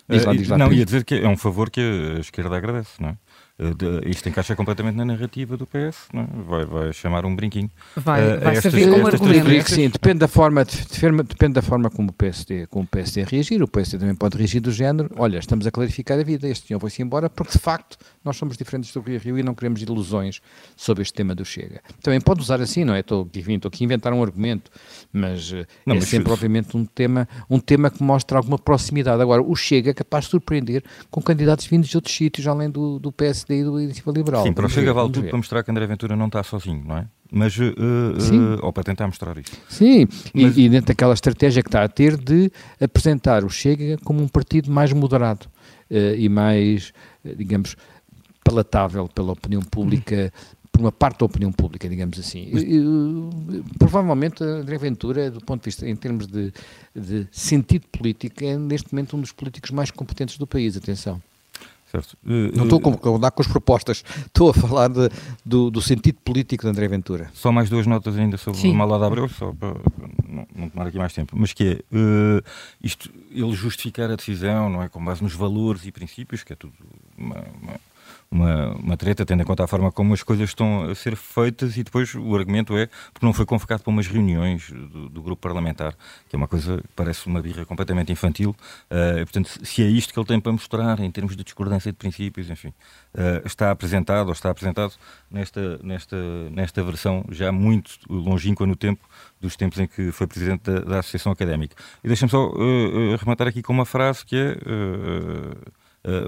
Diz 0.09 0.25
lá, 0.25 0.33
diz 0.35 0.49
lá, 0.49 0.59
não, 0.59 0.73
ia 0.73 0.85
dizer 0.85 1.05
que 1.05 1.15
é 1.15 1.29
um 1.29 1.37
favor 1.37 1.71
que 1.71 1.81
a 2.17 2.21
esquerda 2.21 2.57
agradece, 2.57 3.01
não 3.01 3.11
é? 3.11 3.17
Eh, 3.57 3.73
de, 3.73 4.11
isto 4.11 4.29
encaixa 4.29 4.57
completamente 4.57 4.97
na 4.97 5.05
narrativa 5.05 5.57
do 5.57 5.65
PS, 5.65 6.09
não 6.13 6.23
é? 6.23 6.27
vai, 6.45 6.65
vai 6.65 6.93
chamar 6.93 7.25
um 7.25 7.37
brinquinho. 7.37 7.71
Vai, 7.95 8.21
uh, 8.21 8.41
vai 8.41 8.57
estas, 8.57 8.73
servir 8.73 8.91
como 8.91 9.07
argumento. 9.07 9.71
Sim, 9.71 9.89
depende 9.89 10.19
da, 10.19 10.27
forma, 10.27 10.65
depende 10.65 11.53
da 11.53 11.63
forma 11.63 11.89
como 11.89 12.11
o, 12.11 12.13
PSD, 12.13 12.67
como 12.67 12.85
o 12.85 12.89
PSD 12.89 13.23
reagir. 13.23 13.63
O 13.63 13.69
PSD 13.69 14.01
também 14.01 14.17
pode 14.17 14.37
reagir 14.37 14.59
do 14.59 14.73
género: 14.73 15.09
olha, 15.17 15.39
estamos 15.39 15.69
a 15.69 15.71
clarificar 15.71 16.19
a 16.19 16.25
vida, 16.25 16.49
este 16.49 16.67
senhor 16.67 16.81
foi-se 16.81 17.01
embora, 17.01 17.31
porque 17.31 17.53
de 17.53 17.61
facto 17.61 17.97
nós 18.25 18.37
somos 18.37 18.57
diferentes 18.57 18.93
do 18.93 19.01
Rio 19.01 19.21
Rio 19.21 19.39
e 19.39 19.43
não 19.45 19.55
queremos 19.55 19.81
ilusões 19.81 20.41
sobre 20.75 21.03
este 21.03 21.15
tema 21.15 21.33
do 21.33 21.45
Chega. 21.45 21.81
Também 22.03 22.21
pode 22.21 22.41
usar 22.41 22.61
assim, 22.61 22.85
não 22.85 22.95
é? 22.95 23.01
Estou, 23.01 23.31
enfim, 23.37 23.55
estou 23.55 23.69
aqui 23.69 23.85
a 23.85 23.87
inventar 23.87 24.13
um 24.13 24.23
argumento, 24.23 24.69
mas 25.13 25.53
eh, 25.53 25.65
não, 25.87 25.95
é 25.95 25.99
mas 26.01 26.09
sempre, 26.09 26.33
obviamente, 26.33 26.77
um 26.77 26.85
tema, 26.85 27.29
um 27.49 27.61
tema 27.61 27.89
que 27.89 28.03
mostra 28.03 28.37
alguma 28.37 28.59
proximidade. 28.59 29.23
Agora, 29.23 29.41
o 29.41 29.55
Chega 29.55 29.91
é 29.91 29.95
capaz 29.95 30.25
de 30.25 30.33
surpreender 30.33 30.83
com 31.09 31.23
candidatos 31.23 31.67
vindos 31.67 31.89
de 31.89 31.97
outros 31.97 32.13
sítios, 32.13 32.49
além 32.49 32.69
do, 32.69 32.99
do 32.99 33.13
PSD 33.13 33.44
PSD 33.45 33.61
e 33.61 33.65
do 33.65 33.81
Iniciativa 33.81 34.13
Liberal. 34.13 34.43
Sim, 34.43 34.53
para 34.53 34.67
o 34.67 34.69
Chega 34.69 34.93
vale 34.93 35.11
tudo 35.11 35.29
para 35.29 35.37
mostrar 35.37 35.63
que 35.63 35.71
André 35.71 35.87
Ventura 35.87 36.17
não 36.17 36.27
está 36.27 36.43
sozinho, 36.43 36.83
não 36.85 36.99
é? 36.99 37.07
Mas, 37.31 37.57
uh, 37.57 37.63
uh, 37.63 38.59
ou 38.63 38.73
para 38.73 38.85
tentar 38.85 39.07
mostrar 39.07 39.37
isso. 39.39 39.53
Sim, 39.69 40.07
Mas... 40.33 40.57
e, 40.57 40.63
e, 40.63 40.69
dentro 40.69 40.89
daquela 40.89 41.15
estratégia 41.15 41.63
que 41.63 41.69
está 41.69 41.83
a 41.83 41.89
ter 41.89 42.17
de 42.17 42.51
apresentar 42.81 43.45
o 43.45 43.51
Chega 43.51 43.99
como 44.05 44.23
um 44.23 44.29
partido 44.29 44.71
mais 44.71 44.93
moderado 44.93 45.47
uh, 45.91 46.15
e 46.17 46.29
mais, 46.29 46.93
digamos, 47.37 47.77
palatável 48.45 49.09
pela 49.09 49.33
opinião 49.33 49.63
pública 49.63 50.33
por 50.71 50.81
uma 50.81 50.93
parte 50.93 51.21
da 51.21 51.27
opinião 51.27 51.53
pública, 51.53 51.89
digamos 51.89 52.19
assim. 52.19 52.51
Mas... 52.53 52.65
provavelmente 53.79 54.43
André 54.43 54.77
Ventura, 54.77 55.31
do 55.31 55.41
ponto 55.41 55.63
de 55.63 55.67
vista, 55.67 55.89
em 55.89 55.95
termos 55.95 56.27
de, 56.27 56.53
de 56.95 57.29
sentido 57.31 57.87
político, 57.93 58.45
é 58.45 58.57
neste 58.59 58.93
momento 58.93 59.17
um 59.17 59.21
dos 59.21 59.31
políticos 59.31 59.71
mais 59.71 59.93
competentes 59.93 60.37
do 60.37 60.49
país, 60.49 60.77
atenção. 60.77 61.23
Certo. 61.95 62.19
Não 62.25 62.65
estou 62.65 62.81
a 62.81 62.83
concordar 62.83 63.31
com 63.31 63.41
as 63.41 63.47
propostas, 63.47 64.03
estou 64.27 64.51
a 64.51 64.55
falar 64.55 64.89
de, 64.89 65.09
do, 65.47 65.71
do, 65.71 65.81
sentido 65.81 66.19
político 66.25 66.65
de 66.65 66.69
André 66.69 66.89
Ventura. 66.89 67.31
Só 67.33 67.53
mais 67.53 67.71
duas 67.71 67.87
notas 67.87 68.19
ainda 68.19 68.37
sobre 68.37 68.61
Sim. 68.61 68.73
o 68.73 68.75
Malada 68.75 69.07
Abreu, 69.07 69.29
só 69.29 69.53
para 69.53 69.77
não, 70.29 70.47
não, 70.57 70.69
tomar 70.69 70.89
aqui 70.89 70.99
mais 70.99 71.13
tempo, 71.13 71.37
mas 71.39 71.53
que 71.53 71.81
é 71.93 71.97
uh, 71.97 72.45
isto, 72.83 73.09
ele 73.31 73.53
justificar 73.53 74.11
a 74.11 74.17
decisão, 74.17 74.69
não 74.69 74.83
é? 74.83 74.89
Com 74.89 75.05
base 75.05 75.23
nos 75.23 75.35
valores 75.35 75.87
e 75.87 75.93
princípios, 75.93 76.43
que 76.43 76.53
é 76.53 76.57
tudo 76.57 76.75
uma, 77.17 77.45
uma 77.63 77.75
uma, 78.35 78.73
uma 78.73 78.97
treta, 78.97 79.25
tendo 79.25 79.43
em 79.43 79.47
conta 79.47 79.63
a 79.63 79.67
forma 79.67 79.93
como 79.93 80.13
as 80.13 80.23
coisas 80.23 80.51
estão 80.51 80.91
a 80.91 80.95
ser 80.95 81.15
feitas, 81.15 81.77
e 81.77 81.85
depois 81.85 82.15
o 82.15 82.35
argumento 82.35 82.77
é 82.77 82.89
porque 83.13 83.25
não 83.25 83.33
foi 83.33 83.47
convocado 83.47 83.85
para 83.85 83.91
umas 83.91 84.09
reuniões 84.09 84.71
do, 84.71 85.09
do 85.09 85.23
grupo 85.23 85.41
parlamentar, 85.41 85.95
que 86.29 86.35
é 86.35 86.37
uma 86.37 86.49
coisa 86.49 86.79
que 86.79 86.89
parece 86.97 87.27
uma 87.29 87.41
birra 87.41 87.65
completamente 87.65 88.11
infantil. 88.11 88.51
Uh, 88.91 89.21
e, 89.21 89.25
portanto, 89.25 89.61
se 89.63 89.83
é 89.83 89.87
isto 89.87 90.13
que 90.13 90.19
ele 90.19 90.27
tem 90.27 90.41
para 90.41 90.51
mostrar 90.51 90.99
em 90.99 91.11
termos 91.11 91.37
de 91.37 91.45
discordância 91.45 91.93
de 91.93 91.97
princípios, 91.97 92.51
enfim, 92.51 92.69
uh, 92.69 93.47
está 93.47 93.71
apresentado 93.71 94.27
ou 94.27 94.33
está 94.33 94.51
apresentado 94.51 94.95
nesta, 95.31 95.79
nesta, 95.83 96.17
nesta 96.51 96.83
versão 96.83 97.25
já 97.31 97.53
muito 97.53 97.93
longínqua 98.09 98.67
no 98.67 98.75
tempo 98.75 99.09
dos 99.41 99.55
tempos 99.55 99.79
em 99.79 99.87
que 99.87 100.11
foi 100.11 100.27
presidente 100.27 100.63
da, 100.63 100.81
da 100.81 100.99
Associação 100.99 101.31
Académica. 101.31 101.77
E 102.03 102.09
deixa-me 102.09 102.31
só 102.31 102.49
uh, 102.49 103.47
aqui 103.47 103.63
com 103.63 103.73
uma 103.73 103.85
frase 103.85 104.25
que 104.25 104.37
é 104.37 104.57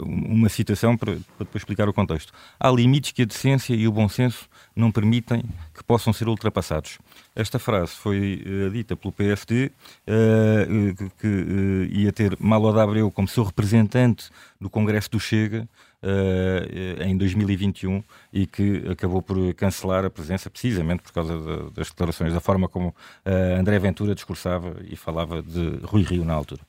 uma 0.04 0.48
citação 0.48 0.96
para, 0.96 1.12
para, 1.12 1.44
depois 1.44 1.62
explicar 1.62 1.88
o 1.88 1.92
contexto. 1.92 2.32
Há 2.58 2.70
limites 2.70 3.12
que 3.12 3.22
a 3.22 3.24
decência 3.26 3.74
e 3.74 3.86
o 3.86 3.92
bom 3.92 4.08
senso 4.08 4.48
não 4.74 4.90
permitem 4.90 5.42
que 5.74 5.84
possam 5.84 6.12
ser 6.12 6.28
ultrapassados. 6.28 6.98
Esta 7.34 7.58
frase 7.58 7.92
foi 7.92 8.42
uh, 8.46 8.70
dita 8.70 8.96
pelo 8.96 9.12
PSD, 9.12 9.66
uh, 9.66 9.70
eh, 10.08 10.94
que, 10.94 11.10
que 11.20 11.88
ia 11.92 12.12
ter 12.12 12.36
Malo 12.40 12.68
Abreu 12.78 13.10
como 13.10 13.28
seu 13.28 13.44
representante 13.44 14.30
do 14.60 14.70
Congresso 14.70 15.10
do 15.10 15.20
Chega, 15.20 15.68
Uh, 16.02 17.02
em 17.02 17.16
2021 17.16 18.04
e 18.32 18.46
que 18.46 18.84
acabou 18.88 19.20
por 19.22 19.54
cancelar 19.54 20.04
a 20.04 20.10
presença 20.10 20.48
precisamente 20.48 21.02
por 21.02 21.10
causa 21.10 21.36
de, 21.36 21.70
das 21.70 21.88
declarações, 21.88 22.32
da 22.32 22.38
forma 22.38 22.68
como 22.68 22.90
uh, 22.90 23.58
André 23.58 23.78
Ventura 23.78 24.14
discursava 24.14 24.76
e 24.84 24.94
falava 24.94 25.42
de 25.42 25.80
Rui 25.82 26.02
Rio 26.02 26.24
na 26.24 26.34
altura. 26.34 26.60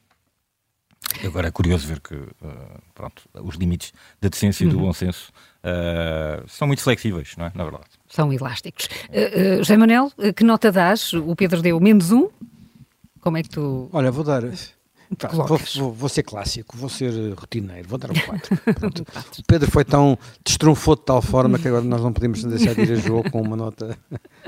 Agora 1.26 1.48
é 1.48 1.52
curioso 1.52 1.88
ver 1.88 2.00
que 2.00 2.16
uh, 2.16 2.82
pronto, 2.94 3.24
os 3.34 3.56
limites 3.56 3.94
da 4.22 4.30
decência 4.30 4.64
e 4.64 4.68
do 4.68 4.78
uhum. 4.78 4.86
bom 4.86 4.94
senso 4.94 5.32
uh, 5.64 6.48
são 6.48 6.68
muito 6.68 6.82
flexíveis, 6.82 7.36
não 7.38 7.46
é? 7.48 7.52
Na 7.54 7.64
verdade. 7.64 7.86
São 8.08 8.32
elásticos. 8.32 8.88
Uh, 9.10 9.58
José 9.58 9.78
Manuel, 9.78 10.12
que 10.36 10.44
nota 10.44 10.72
dás? 10.72 11.14
O 11.14 11.36
Pedro 11.36 11.62
deu 11.62 11.80
menos 11.80 12.12
um. 12.12 12.30
Como 13.22 13.38
é 13.38 13.44
que 13.44 13.50
tu. 13.50 13.90
Olha, 13.92 14.12
vou 14.12 14.24
dar 14.24 14.44
Tá, 15.18 15.30
vou, 15.30 15.46
vou, 15.46 15.92
vou, 15.94 16.10
ser 16.10 16.24
clássico, 16.24 16.76
vou 16.76 16.90
ser 16.90 17.14
eh, 17.14 17.34
rotineiro, 17.38 17.88
vou 17.88 17.98
dar 17.98 18.12
um 18.12 18.14
4. 18.14 18.56
o 19.40 19.44
Pedro 19.48 19.72
foi 19.72 19.86
tão, 19.86 20.18
destrunfou 20.44 20.96
de 20.96 21.04
tal 21.04 21.22
forma 21.22 21.58
que 21.58 21.68
agora 21.68 21.84
nós 21.84 22.02
não 22.02 22.12
podemos 22.12 22.44
deixar 22.44 22.76
de 22.76 22.82
ir 22.82 22.92
a 22.92 22.96
jogo 22.96 23.30
com 23.32 23.42
uma 23.42 23.56
nota 23.56 23.98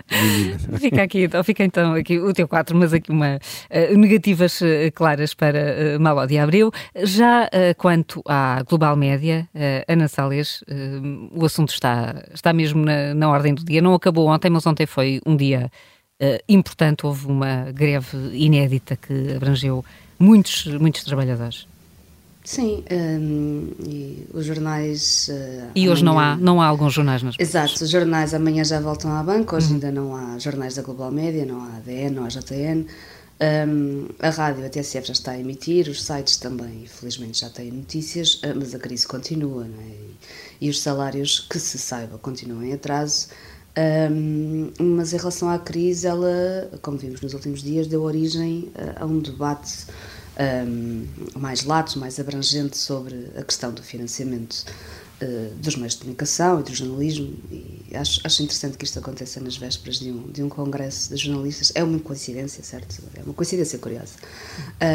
Fica 0.80 1.04
aqui, 1.04 1.24
então, 1.24 1.44
fica 1.44 1.64
então 1.64 1.94
aqui 1.94 2.20
o 2.20 2.34
teu 2.34 2.48
4, 2.48 2.76
mas 2.76 2.94
aqui 2.94 3.12
uma 3.12 3.38
uh, 3.38 3.98
negativas 3.98 4.62
uh, 4.62 4.66
claras 4.94 5.34
para 5.34 5.98
uh, 5.98 6.00
Malo 6.00 6.26
de 6.26 6.38
Abreu. 6.38 6.72
Já 7.04 7.46
uh, 7.46 7.76
quanto 7.78 8.22
à 8.28 8.64
Global 8.64 8.96
Média, 8.96 9.48
Ana 9.88 10.08
Salles, 10.08 10.64
o 11.32 11.46
assunto 11.46 11.72
está, 11.72 12.24
está 12.34 12.54
mesmo 12.54 12.84
na, 12.84 13.14
na 13.14 13.30
ordem 13.30 13.54
do 13.54 13.64
dia. 13.64 13.82
Não 13.82 13.94
acabou 13.94 14.28
ontem, 14.28 14.50
mas 14.50 14.66
ontem 14.66 14.86
foi 14.86 15.22
um 15.26 15.36
dia 15.36 15.72
importante. 16.48 17.06
Houve 17.06 17.28
uma 17.28 17.72
greve 17.72 18.18
inédita 18.34 18.96
que 18.96 19.34
abrangeu 19.36 19.84
muitos, 20.20 20.66
muitos 20.66 21.04
trabalhadores. 21.04 21.66
Sim, 22.44 22.84
um, 22.92 23.70
e 23.86 24.26
os 24.34 24.46
jornais. 24.46 25.28
Uh, 25.28 25.72
e 25.76 25.88
hoje 25.88 26.02
amanhã... 26.02 26.04
não, 26.04 26.20
há, 26.20 26.38
não 26.38 26.62
há 26.62 26.66
alguns 26.66 26.94
jornais 26.94 27.22
nas 27.22 27.36
Exato, 27.38 27.84
os 27.84 27.90
jornais 27.90 28.34
amanhã 28.34 28.64
já 28.64 28.80
voltam 28.80 29.12
à 29.12 29.22
banca, 29.22 29.56
hoje 29.56 29.68
uhum. 29.68 29.74
ainda 29.74 29.92
não 29.92 30.16
há 30.16 30.40
jornais 30.40 30.76
da 30.76 30.82
Global 30.82 31.12
Média, 31.12 31.46
não 31.46 31.62
há 31.62 31.78
ADN, 31.78 32.16
não 32.16 32.26
há 32.26 32.28
JN. 32.30 32.86
Um, 33.42 34.08
a 34.20 34.30
rádio, 34.32 34.66
a 34.66 34.70
TSF 34.70 35.08
já 35.08 35.14
está 35.14 35.32
a 35.32 35.40
emitir, 35.40 35.88
os 35.88 36.04
sites 36.04 36.38
também, 36.38 36.84
infelizmente, 36.84 37.40
já 37.40 37.50
têm 37.50 37.72
notícias, 37.72 38.36
uh, 38.36 38.54
mas 38.56 38.74
a 38.74 38.80
crise 38.80 39.08
continua, 39.08 39.66
não 39.66 39.80
é? 39.80 39.96
E, 40.60 40.70
os 40.70 40.82
salários, 40.82 41.40
que 41.42 41.60
se 41.60 41.78
saiba, 41.78 42.18
continuam 42.18 42.64
em 42.64 42.74
atraso. 42.74 43.28
Um, 43.80 44.72
mas 44.98 45.14
em 45.14 45.18
relação 45.18 45.50
à 45.50 45.58
crise, 45.58 46.08
ela, 46.08 46.70
como 46.82 46.98
vimos 46.98 47.22
nos 47.22 47.34
últimos 47.34 47.62
dias, 47.62 47.88
deu 47.88 48.02
origem 48.02 48.70
a, 48.76 49.04
a 49.04 49.06
um 49.06 49.20
debate 49.20 49.86
um, 50.68 51.06
mais 51.38 51.64
lato, 51.64 52.00
mais 52.00 52.20
abrangente 52.20 52.78
sobre 52.78 53.28
a 53.38 53.44
questão 53.44 53.72
do 53.72 53.84
financiamento 53.84 54.66
uh, 55.22 55.56
dos 55.56 55.76
meios 55.76 55.94
de 55.94 56.00
comunicação 56.00 56.60
e 56.60 56.64
do 56.64 56.74
jornalismo. 56.74 57.34
E 57.52 57.96
acho, 57.96 58.20
acho 58.24 58.44
interessante 58.44 58.78
que 58.78 58.86
isto 58.86 59.00
aconteça 59.00 59.40
nas 59.40 59.56
vésperas 59.56 60.00
de 60.00 60.12
um, 60.12 60.28
de 60.32 60.44
um 60.44 60.50
congresso 60.50 61.14
de 61.14 61.18
jornalistas. 61.18 61.72
É 61.76 61.84
uma 61.84 62.00
coincidência, 62.00 62.64
certo? 62.64 63.02
É 63.16 63.24
uma 63.24 63.34
coincidência 63.34 63.78
curiosa. 63.80 64.14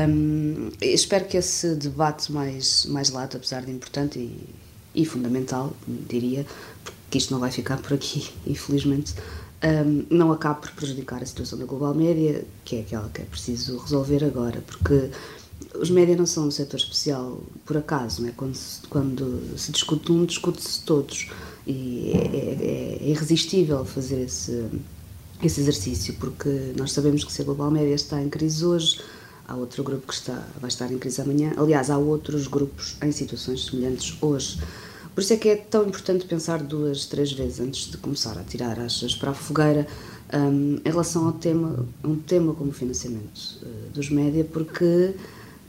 Um, 0.08 0.70
espero 0.80 1.26
que 1.26 1.36
esse 1.36 1.74
debate 1.74 2.32
mais, 2.32 2.86
mais 2.86 3.10
lato, 3.10 3.36
apesar 3.36 3.64
de 3.64 3.70
importante 3.70 4.18
e, 4.18 4.48
e 4.94 5.04
fundamental, 5.04 5.74
diria, 5.86 6.44
porque 6.82 7.03
isto 7.18 7.32
não 7.32 7.40
vai 7.40 7.50
ficar 7.50 7.78
por 7.78 7.94
aqui, 7.94 8.30
infelizmente, 8.46 9.14
um, 9.64 10.04
não 10.10 10.32
acabe 10.32 10.60
por 10.60 10.70
prejudicar 10.72 11.22
a 11.22 11.26
situação 11.26 11.58
da 11.58 11.64
global 11.64 11.94
média, 11.94 12.44
que 12.64 12.76
é 12.76 12.80
aquela 12.80 13.08
que 13.08 13.22
é 13.22 13.24
preciso 13.24 13.78
resolver 13.78 14.24
agora, 14.24 14.62
porque 14.66 15.10
os 15.78 15.90
média 15.90 16.16
não 16.16 16.26
são 16.26 16.46
um 16.46 16.50
setor 16.50 16.76
especial 16.76 17.42
por 17.64 17.76
acaso, 17.76 18.22
não 18.22 18.28
é? 18.28 18.32
quando, 18.32 18.54
se, 18.54 18.86
quando 18.88 19.58
se 19.58 19.72
discute 19.72 20.12
um, 20.12 20.24
discute-se 20.24 20.82
todos, 20.82 21.30
e 21.66 22.12
é, 22.12 22.18
é, 22.18 23.00
é, 23.06 23.08
irresistível 23.10 23.84
fazer 23.84 24.22
esse, 24.22 24.66
esse 25.42 25.60
exercício, 25.60 26.14
porque 26.14 26.72
nós 26.76 26.92
sabemos 26.92 27.24
que 27.24 27.32
se 27.32 27.42
a 27.42 27.44
global 27.44 27.70
média 27.70 27.94
está 27.94 28.22
em 28.22 28.28
crise 28.28 28.64
hoje, 28.64 29.00
há 29.48 29.54
outro 29.54 29.82
grupo 29.82 30.06
que 30.06 30.14
está, 30.14 30.46
vai 30.60 30.68
estar 30.68 30.90
em 30.92 30.98
crise 30.98 31.20
amanhã, 31.20 31.54
aliás, 31.56 31.90
há 31.90 31.98
outros 31.98 32.46
grupos 32.46 32.96
em 33.02 33.12
situações 33.12 33.64
semelhantes 33.66 34.16
hoje. 34.20 34.58
Por 35.14 35.20
isso 35.20 35.32
é 35.32 35.36
que 35.36 35.48
é 35.48 35.56
tão 35.56 35.86
importante 35.86 36.24
pensar 36.26 36.60
duas, 36.60 37.06
três 37.06 37.32
vezes 37.32 37.60
antes 37.60 37.88
de 37.88 37.96
começar 37.96 38.36
a 38.36 38.42
tirar 38.42 38.80
achas 38.80 39.14
para 39.14 39.30
a 39.30 39.34
fogueira 39.34 39.86
um, 40.32 40.80
em 40.84 40.90
relação 40.90 41.26
ao 41.26 41.32
tema, 41.32 41.86
um 42.02 42.16
tema 42.16 42.52
como 42.52 42.70
o 42.70 42.72
financiamento 42.72 43.60
uh, 43.62 43.90
dos 43.92 44.10
média, 44.10 44.44
porque 44.44 45.14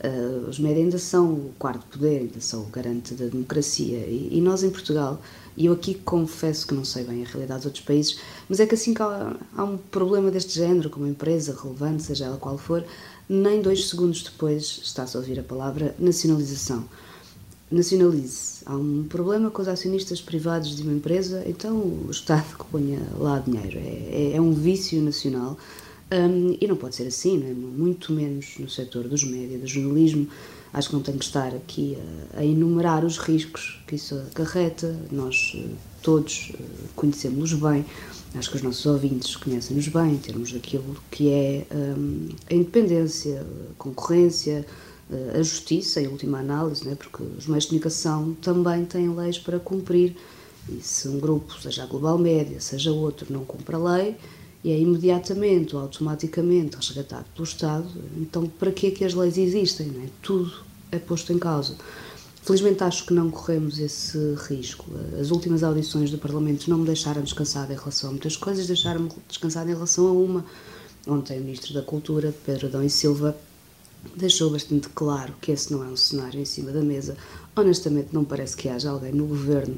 uh, 0.03 0.49
os 0.49 0.57
média 0.57 0.81
ainda 0.81 0.97
são 0.97 1.31
o 1.31 1.53
quarto 1.59 1.85
poder, 1.85 2.21
ainda 2.21 2.41
são 2.41 2.63
o 2.63 2.65
garante 2.65 3.13
da 3.13 3.25
democracia. 3.25 3.99
E, 3.99 4.29
e, 4.31 4.41
nós 4.41 4.63
em 4.63 4.71
Portugal, 4.71 5.21
e 5.55 5.67
eu 5.67 5.73
aqui 5.73 5.93
confesso 5.93 6.65
que 6.65 6.73
não 6.73 6.83
sei 6.83 7.03
bem 7.03 7.23
a 7.23 7.27
realidade 7.27 7.59
dos 7.59 7.65
outros 7.67 7.85
países, 7.85 8.17
mas 8.49 8.59
é 8.59 8.65
que 8.65 8.73
assim 8.73 8.95
que 8.95 9.01
há, 9.03 9.35
há 9.55 9.63
um 9.63 9.77
problema 9.77 10.31
deste 10.31 10.55
género, 10.55 10.89
com 10.89 10.99
uma 10.99 11.09
empresa 11.09 11.55
relevante, 11.61 12.01
seja 12.01 12.25
ela 12.25 12.37
qual 12.37 12.57
for, 12.57 12.83
nem 13.29 13.61
dois 13.61 13.89
segundos 13.89 14.23
depois 14.23 14.81
está-se 14.83 15.15
a 15.15 15.19
ouvir 15.19 15.39
a 15.39 15.43
palavra 15.43 15.95
nacionalização 15.99 16.83
nacionalize. 17.71 18.61
Há 18.65 18.75
um 18.75 19.05
problema 19.07 19.49
com 19.49 19.61
os 19.61 19.67
acionistas 19.67 20.21
privados 20.21 20.75
de 20.75 20.83
uma 20.83 20.93
empresa, 20.93 21.43
então 21.47 21.75
o 21.75 22.09
Estado 22.09 22.57
que 22.57 22.65
ponha 22.71 23.01
lá 23.17 23.39
dinheiro. 23.39 23.77
É, 23.77 24.31
é, 24.31 24.35
é 24.35 24.41
um 24.41 24.53
vício 24.53 25.01
nacional 25.01 25.57
um, 26.11 26.55
e 26.61 26.67
não 26.67 26.75
pode 26.75 26.95
ser 26.95 27.07
assim, 27.07 27.43
é? 27.43 27.53
muito 27.53 28.13
menos 28.13 28.57
no 28.59 28.69
setor 28.69 29.07
dos 29.07 29.23
médias, 29.23 29.61
do 29.61 29.67
jornalismo. 29.67 30.27
Acho 30.71 30.89
que 30.89 30.95
não 30.95 31.01
tenho 31.01 31.17
que 31.17 31.25
estar 31.25 31.55
aqui 31.55 31.97
a, 32.35 32.39
a 32.39 32.45
enumerar 32.45 33.03
os 33.05 33.17
riscos 33.17 33.81
que 33.87 33.95
isso 33.95 34.15
acarreta. 34.15 34.95
Nós 35.11 35.53
eh, 35.55 35.69
todos 36.01 36.51
eh, 36.53 36.63
conhecemos-los 36.95 37.53
bem. 37.53 37.85
Acho 38.35 38.49
que 38.49 38.57
os 38.57 38.61
nossos 38.61 38.85
ouvintes 38.85 39.37
conhecem-nos 39.37 39.87
bem 39.87 40.15
em 40.15 40.17
termos 40.17 40.51
daquilo 40.51 40.97
que 41.09 41.31
é 41.31 41.65
um, 41.73 42.27
a 42.49 42.53
independência, 42.53 43.41
a 43.41 43.73
concorrência, 43.77 44.65
a 45.33 45.37
justiça, 45.37 46.01
em 46.01 46.07
última 46.07 46.39
análise, 46.39 46.87
né, 46.87 46.95
porque 46.95 47.23
os 47.37 47.45
meios 47.45 47.65
de 47.65 47.69
comunicação 47.69 48.35
também 48.41 48.85
têm 48.85 49.13
leis 49.13 49.37
para 49.37 49.59
cumprir. 49.59 50.15
E 50.67 50.81
se 50.81 51.07
um 51.07 51.19
grupo, 51.19 51.61
seja 51.61 51.83
a 51.83 51.85
Global 51.85 52.17
Média, 52.17 52.59
seja 52.59 52.91
outro, 52.91 53.31
não 53.31 53.45
cumpre 53.45 53.75
a 53.75 53.79
lei 53.79 54.17
e 54.63 54.71
é 54.71 54.79
imediatamente 54.79 55.75
ou 55.75 55.81
automaticamente 55.83 56.75
resgatado 56.75 57.25
pelo 57.35 57.43
Estado, 57.43 57.87
então 58.17 58.47
para 58.47 58.71
que 58.71 58.87
é 58.87 58.91
que 58.91 59.05
as 59.05 59.13
leis 59.13 59.37
existem? 59.37 59.85
Né? 59.85 60.09
Tudo 60.23 60.51
é 60.91 60.97
posto 60.97 61.31
em 61.31 61.37
causa. 61.37 61.75
Felizmente 62.41 62.83
acho 62.83 63.05
que 63.05 63.13
não 63.13 63.29
corremos 63.29 63.77
esse 63.77 64.17
risco. 64.47 64.85
As 65.19 65.29
últimas 65.29 65.63
audições 65.63 66.09
do 66.09 66.17
Parlamento 66.17 66.67
não 66.67 66.79
me 66.79 66.85
deixaram 66.85 67.21
descansada 67.21 67.73
em 67.73 67.75
relação 67.75 68.09
a 68.09 68.11
muitas 68.13 68.35
coisas, 68.35 68.65
deixaram-me 68.65 69.09
descansada 69.27 69.69
em 69.69 69.73
relação 69.73 70.07
a 70.07 70.11
uma. 70.11 70.45
Ontem 71.07 71.39
o 71.39 71.43
Ministro 71.43 71.73
da 71.73 71.83
Cultura, 71.83 72.33
Pedro 72.43 72.65
Adão 72.65 72.83
e 72.83 72.89
Silva, 72.89 73.37
deixou 74.15 74.49
bastante 74.49 74.89
claro 74.89 75.33
que 75.41 75.51
esse 75.51 75.71
não 75.71 75.83
é 75.83 75.87
um 75.87 75.95
cenário 75.95 76.39
em 76.39 76.45
cima 76.45 76.71
da 76.71 76.81
mesa. 76.81 77.15
Honestamente, 77.55 78.09
não 78.11 78.23
parece 78.23 78.55
que 78.57 78.67
haja 78.67 78.89
alguém 78.89 79.11
no 79.11 79.25
governo 79.25 79.77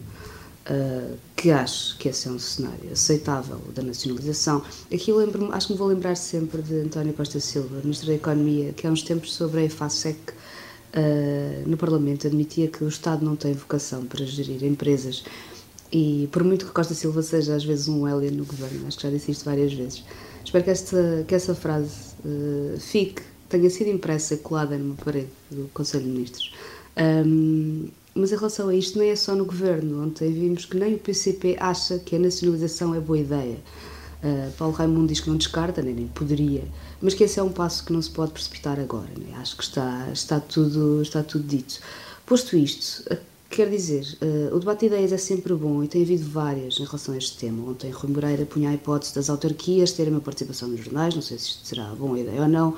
uh, 0.69 1.17
que 1.35 1.51
acho 1.51 1.97
que 1.97 2.09
esse 2.09 2.27
é 2.27 2.31
um 2.31 2.39
cenário 2.39 2.91
aceitável 2.91 3.59
da 3.73 3.81
nacionalização. 3.81 4.61
Aqui 4.93 5.11
lembro 5.11 5.51
acho 5.53 5.67
que 5.67 5.73
me 5.73 5.79
vou 5.79 5.87
lembrar 5.87 6.15
sempre 6.15 6.61
de 6.61 6.75
António 6.81 7.13
Costa 7.13 7.39
Silva, 7.39 7.79
Ministro 7.83 8.07
da 8.07 8.15
Economia, 8.15 8.73
que 8.73 8.85
há 8.85 8.91
uns 8.91 9.03
tempos 9.03 9.33
sobre 9.33 9.61
a 9.61 9.63
EFASEC 9.63 10.17
uh, 10.31 11.69
no 11.69 11.77
Parlamento 11.77 12.27
admitia 12.27 12.67
que 12.67 12.83
o 12.83 12.87
Estado 12.87 13.23
não 13.23 13.35
tem 13.35 13.53
vocação 13.53 14.05
para 14.05 14.25
gerir 14.25 14.63
empresas. 14.63 15.23
E 15.91 16.27
por 16.31 16.43
muito 16.43 16.65
que 16.65 16.71
Costa 16.71 16.93
Silva 16.93 17.21
seja 17.21 17.55
às 17.55 17.63
vezes 17.63 17.87
um 17.87 18.07
Hélio 18.07 18.31
no 18.31 18.45
governo, 18.45 18.87
acho 18.87 18.97
que 18.97 19.03
já 19.03 19.09
disse 19.09 19.31
isto 19.31 19.45
várias 19.45 19.73
vezes, 19.73 20.03
espero 20.43 20.63
que 20.63 20.69
esta, 20.69 21.25
que 21.25 21.33
essa 21.33 21.55
frase 21.55 21.91
uh, 22.25 22.77
fique, 22.77 23.21
tenha 23.49 23.69
sido 23.69 23.89
impressa 23.89 24.37
colada 24.37 24.77
numa 24.77 24.95
parede 24.95 25.29
do 25.49 25.69
Conselho 25.73 26.03
de 26.03 26.09
Ministros. 26.09 26.53
Um, 26.97 27.87
mas 28.13 28.31
em 28.31 28.35
relação 28.35 28.69
a 28.69 28.75
isto, 28.75 28.97
nem 28.97 29.09
é 29.09 29.15
só 29.15 29.35
no 29.35 29.45
governo. 29.45 30.03
Ontem 30.03 30.31
vimos 30.31 30.65
que 30.65 30.75
nem 30.75 30.95
o 30.95 30.97
PCP 30.97 31.55
acha 31.59 31.99
que 31.99 32.15
a 32.15 32.19
nacionalização 32.19 32.95
é 32.95 32.99
boa 32.99 33.19
ideia. 33.19 33.57
Uh, 34.23 34.51
Paulo 34.57 34.73
Raimundo 34.73 35.07
diz 35.07 35.19
que 35.19 35.29
não 35.29 35.37
descarta, 35.37 35.81
nem, 35.81 35.93
nem 35.93 36.07
poderia, 36.07 36.63
mas 36.99 37.13
que 37.13 37.23
esse 37.23 37.39
é 37.39 37.43
um 37.43 37.51
passo 37.51 37.85
que 37.85 37.93
não 37.93 38.01
se 38.01 38.09
pode 38.09 38.31
precipitar 38.31 38.79
agora. 38.79 39.09
Né? 39.15 39.37
Acho 39.37 39.55
que 39.55 39.63
está, 39.63 40.09
está, 40.11 40.39
tudo, 40.39 41.03
está 41.03 41.21
tudo 41.21 41.47
dito. 41.47 41.79
Posto 42.25 42.57
isto, 42.57 43.03
quer 43.47 43.69
dizer, 43.69 44.17
uh, 44.19 44.55
o 44.55 44.59
debate 44.59 44.81
de 44.81 44.85
ideias 44.87 45.11
é 45.11 45.17
sempre 45.17 45.53
bom 45.53 45.83
e 45.83 45.87
tem 45.87 46.01
havido 46.01 46.27
várias 46.27 46.79
em 46.79 46.83
relação 46.83 47.13
a 47.13 47.17
este 47.17 47.37
tema. 47.37 47.69
Ontem 47.69 47.91
Rui 47.91 48.11
Moreira 48.11 48.43
punha 48.47 48.71
a 48.71 48.73
hipótese 48.73 49.13
das 49.13 49.29
autarquias 49.29 49.91
terem 49.91 50.11
uma 50.11 50.19
participação 50.21 50.67
nos 50.67 50.83
jornais, 50.83 51.13
não 51.13 51.21
sei 51.21 51.37
se 51.37 51.49
isto 51.49 51.67
será 51.67 51.85
boa 51.93 52.19
ideia 52.19 52.41
ou 52.41 52.47
não. 52.47 52.75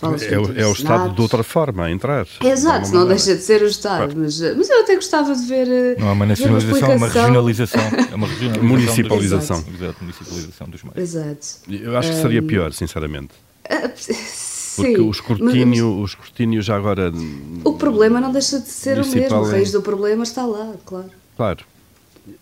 É, 0.00 0.38
o, 0.38 0.58
é 0.60 0.66
o 0.66 0.72
Estado 0.72 1.12
de 1.12 1.20
outra 1.20 1.42
forma 1.42 1.84
a 1.84 1.90
entrar. 1.90 2.26
Exato, 2.40 2.88
não, 2.92 3.00
não 3.00 3.08
deixa 3.08 3.34
de 3.34 3.42
ser 3.42 3.62
o 3.62 3.66
Estado, 3.66 4.12
claro. 4.12 4.14
mas, 4.16 4.40
mas 4.56 4.70
eu 4.70 4.80
até 4.80 4.94
gostava 4.94 5.34
de 5.34 5.42
ver. 5.44 5.98
Não 5.98 6.08
é 6.08 6.12
uma 6.12 6.26
nacionalização, 6.26 6.92
é 6.92 6.96
uma 6.96 7.08
regionalização. 7.08 7.80
É 7.80 8.14
uma 8.14 8.26
regionalização 8.28 8.68
municipalização. 8.68 9.62
Dos, 9.62 9.74
exato, 9.74 9.96
municipalização 10.00 10.68
dos 10.68 10.82
meios. 10.84 10.98
Exato. 10.98 11.46
Eu 11.68 11.96
acho 11.96 12.10
que 12.10 12.16
seria 12.16 12.42
pior, 12.42 12.72
sinceramente. 12.72 13.34
Uh, 14.78 14.84
Porque 14.84 15.00
o 15.00 15.10
escrutínio, 15.10 15.86
mas, 15.88 16.02
o 16.02 16.04
escrutínio 16.04 16.62
já 16.62 16.76
agora. 16.76 17.12
O 17.64 17.72
problema 17.72 18.20
não 18.20 18.30
deixa 18.30 18.60
de 18.60 18.68
ser 18.68 19.00
o 19.00 19.04
mesmo. 19.04 19.38
O 19.38 19.50
raiz 19.50 19.72
do 19.72 19.82
problema 19.82 20.22
está 20.22 20.46
lá, 20.46 20.72
claro. 20.86 21.10
Claro. 21.36 21.64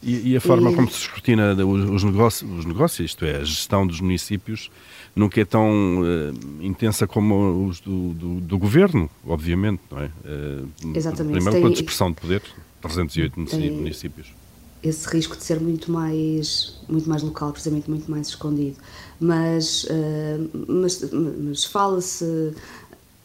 E, 0.03 0.33
e 0.33 0.37
a 0.37 0.41
forma 0.41 0.71
e... 0.71 0.75
como 0.75 0.91
se 0.91 0.99
escrutina 0.99 1.55
os, 1.55 1.91
os, 1.91 2.05
negócios, 2.05 2.59
os 2.59 2.67
negócios, 2.67 3.11
isto 3.11 3.25
é, 3.25 3.37
a 3.37 3.45
gestão 3.45 3.87
dos 3.87 4.01
municípios, 4.01 4.71
nunca 5.17 5.41
é 5.41 5.45
tão 5.47 6.03
uh, 6.03 6.63
intensa 6.63 7.07
como 7.07 7.67
os 7.67 7.81
do, 7.81 8.13
do, 8.13 8.41
do, 8.41 8.59
governo, 8.59 9.09
obviamente, 9.27 9.81
não 9.91 9.99
é? 9.99 10.05
Uh, 10.05 10.69
Exatamente. 10.95 11.33
Primeiro 11.33 11.53
tem, 11.53 11.63
com 11.63 11.69
a 11.69 11.71
dispersão 11.71 12.11
de 12.11 12.21
poder, 12.21 12.43
308 12.83 13.41
municípios. 13.41 14.35
Esse 14.83 15.09
risco 15.09 15.35
de 15.35 15.43
ser 15.43 15.59
muito 15.59 15.91
mais, 15.91 16.79
muito 16.87 17.09
mais 17.09 17.23
local, 17.23 17.51
precisamente 17.51 17.89
muito 17.89 18.11
mais 18.11 18.29
escondido. 18.29 18.77
Mas, 19.19 19.85
uh, 19.85 20.51
mas, 20.69 21.11
mas 21.11 21.65
fala-se 21.65 22.53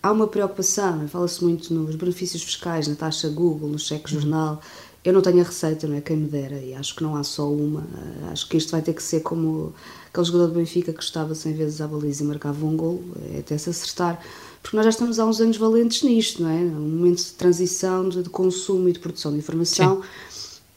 há 0.02 0.12
uma 0.12 0.28
preocupação, 0.28 1.08
fala-se 1.10 1.44
muito 1.44 1.74
nos 1.74 1.96
benefícios 1.96 2.42
fiscais, 2.42 2.88
na 2.88 2.96
taxa 2.96 3.28
Google, 3.30 3.68
no 3.68 3.78
cheque 3.78 4.10
jornal. 4.10 4.62
Eu 5.04 5.14
não 5.14 5.22
tenho 5.22 5.42
a 5.42 5.44
receita, 5.44 5.88
não 5.88 5.96
é? 5.96 6.02
Quem 6.02 6.16
me 6.16 6.28
dera, 6.28 6.60
e 6.60 6.76
acho 6.76 6.96
que 6.96 7.02
não 7.02 7.16
há 7.16 7.24
só 7.24 7.52
uma. 7.52 7.84
Acho 8.32 8.48
que 8.48 8.58
isto 8.58 8.72
vai 8.72 8.82
ter 8.82 8.94
que 8.94 9.02
ser 9.02 9.22
como 9.22 9.74
aquele 10.10 10.26
jogador 10.26 10.48
do 10.48 10.54
Benfica 10.54 10.94
que 10.94 11.04
estava 11.04 11.34
100 11.34 11.54
vezes 11.54 11.82
à 11.82 11.88
baliza 11.88 12.24
e 12.24 12.28
marcava 12.28 12.66
um 12.66 12.78
gol, 12.78 13.04
é 13.34 13.40
até 13.40 13.58
se 13.58 13.70
acertar, 13.70 14.20
porque 14.62 14.76
nós 14.76 14.86
já 14.86 14.92
estamos 14.92 15.18
há 15.18 15.26
uns 15.26 15.42
anos 15.42 15.58
valentes 15.58 16.04
nisto, 16.04 16.44
não 16.44 16.50
é? 16.50 16.60
Um 16.60 16.98
momento 16.98 17.24
de 17.24 17.32
transição, 17.32 18.08
de, 18.10 18.22
de 18.22 18.30
consumo 18.30 18.90
e 18.90 18.94
de 18.94 19.00
produção 19.00 19.32
de 19.32 19.40
informação. 19.40 20.04
Sim. 20.04 20.08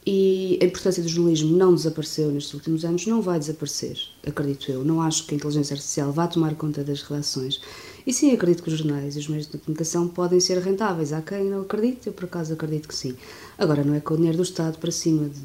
E 0.07 0.59
a 0.61 0.65
importância 0.65 1.01
do 1.01 1.09
jornalismo 1.09 1.57
não 1.57 1.73
desapareceu 1.73 2.29
nestes 2.31 2.53
últimos 2.53 2.85
anos, 2.85 3.07
não 3.07 3.21
vai 3.21 3.39
desaparecer, 3.39 3.97
acredito 4.25 4.71
eu. 4.71 4.83
Não 4.83 5.01
acho 5.01 5.25
que 5.25 5.33
a 5.33 5.37
inteligência 5.37 5.73
artificial 5.73 6.11
vá 6.11 6.27
tomar 6.27 6.53
conta 6.55 6.83
das 6.83 7.01
redações. 7.01 7.59
E 8.05 8.13
sim, 8.13 8.31
acredito 8.31 8.61
que 8.61 8.69
os 8.69 8.77
jornais 8.77 9.15
e 9.15 9.19
os 9.19 9.27
meios 9.27 9.47
de 9.47 9.57
comunicação 9.57 10.07
podem 10.07 10.39
ser 10.39 10.59
rentáveis. 10.59 11.11
Há 11.11 11.21
quem 11.21 11.45
não 11.45 11.61
acredite, 11.61 12.07
eu 12.07 12.13
por 12.13 12.25
acaso 12.25 12.53
acredito 12.53 12.87
que 12.87 12.95
sim. 12.95 13.15
Agora, 13.57 13.83
não 13.83 13.95
é 13.95 13.99
com 13.99 14.13
o 14.13 14.17
dinheiro 14.17 14.37
do 14.37 14.43
Estado 14.43 14.77
para 14.77 14.91
cima 14.91 15.27
de 15.27 15.41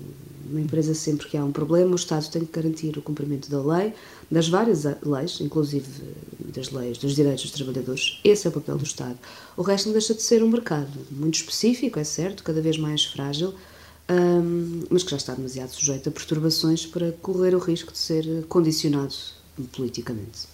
uma 0.50 0.60
empresa, 0.60 0.92
sempre 0.94 1.28
que 1.28 1.36
há 1.36 1.44
um 1.44 1.52
problema, 1.52 1.92
o 1.92 1.94
Estado 1.94 2.28
tem 2.28 2.44
que 2.44 2.52
garantir 2.52 2.98
o 2.98 3.02
cumprimento 3.02 3.48
da 3.48 3.62
lei, 3.62 3.94
das 4.30 4.48
várias 4.48 4.84
leis, 5.02 5.40
inclusive 5.40 5.86
das 6.54 6.70
leis 6.70 6.98
dos 6.98 7.14
direitos 7.14 7.44
dos 7.44 7.52
trabalhadores. 7.52 8.20
Esse 8.24 8.46
é 8.46 8.50
o 8.50 8.52
papel 8.52 8.76
do 8.76 8.84
Estado. 8.84 9.18
O 9.56 9.62
resto 9.62 9.86
não 9.86 9.92
deixa 9.92 10.12
de 10.12 10.22
ser 10.22 10.42
um 10.42 10.48
mercado 10.48 10.98
muito 11.10 11.36
específico, 11.36 11.98
é 11.98 12.04
certo, 12.04 12.42
cada 12.42 12.60
vez 12.60 12.76
mais 12.76 13.04
frágil, 13.04 13.54
um, 14.10 14.82
mas 14.90 15.04
que 15.04 15.12
já 15.12 15.16
está 15.16 15.34
demasiado 15.34 15.70
sujeito 15.70 16.08
a 16.08 16.12
perturbações 16.12 16.84
para 16.84 17.12
correr 17.22 17.54
o 17.54 17.58
risco 17.58 17.92
de 17.92 17.98
ser 17.98 18.44
condicionado 18.48 19.14
politicamente. 19.72 20.48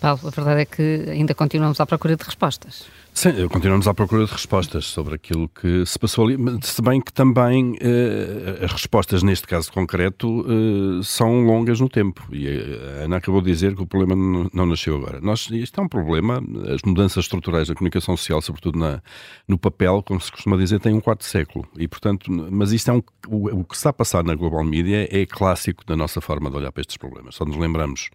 Paulo, 0.00 0.20
a 0.24 0.30
verdade 0.30 0.62
é 0.62 0.64
que 0.64 1.10
ainda 1.10 1.34
continuamos 1.34 1.78
à 1.80 1.86
procura 1.86 2.16
de 2.16 2.24
respostas. 2.24 2.86
Sim, 3.12 3.48
continuamos 3.48 3.86
à 3.86 3.92
procura 3.92 4.24
de 4.24 4.32
respostas 4.32 4.86
sobre 4.86 5.14
aquilo 5.14 5.48
que 5.48 5.84
se 5.84 5.98
passou 5.98 6.26
ali, 6.26 6.38
se 6.62 6.80
bem 6.80 7.00
que 7.00 7.12
também 7.12 7.76
eh, 7.80 8.64
as 8.64 8.72
respostas 8.72 9.22
neste 9.22 9.46
caso 9.46 9.70
concreto 9.70 10.46
eh, 10.48 11.02
são 11.02 11.44
longas 11.44 11.80
no 11.80 11.88
tempo. 11.88 12.24
E 12.32 12.48
a 12.48 13.04
Ana 13.04 13.16
acabou 13.16 13.42
de 13.42 13.50
dizer 13.50 13.74
que 13.74 13.82
o 13.82 13.86
problema 13.86 14.48
não, 14.54 14.64
nasceu 14.64 14.96
agora. 14.96 15.20
Nós, 15.20 15.50
isto 15.50 15.80
é 15.80 15.84
um 15.84 15.88
problema, 15.88 16.42
as 16.72 16.80
mudanças 16.86 17.24
estruturais 17.24 17.68
da 17.68 17.74
comunicação 17.74 18.16
social, 18.16 18.40
sobretudo 18.40 18.78
na, 18.78 19.02
no 19.46 19.58
papel, 19.58 20.02
como 20.02 20.20
se 20.20 20.30
costuma 20.32 20.56
dizer, 20.56 20.80
tem 20.80 20.94
um 20.94 21.00
quarto 21.00 21.24
século. 21.24 21.66
E, 21.76 21.86
portanto, 21.86 22.30
mas 22.50 22.72
isto 22.72 22.90
é 22.90 22.94
um, 22.94 23.02
o, 23.28 23.60
o 23.60 23.64
que 23.64 23.76
está 23.76 23.90
a 23.90 23.92
passar 23.92 24.24
na 24.24 24.34
global 24.34 24.64
media 24.64 25.06
é 25.10 25.26
clássico 25.26 25.84
da 25.84 25.96
nossa 25.96 26.20
forma 26.22 26.48
de 26.48 26.56
olhar 26.56 26.72
para 26.72 26.80
estes 26.80 26.96
problemas. 26.96 27.34
Só 27.34 27.44
nos 27.44 27.56
lembramos 27.56 28.08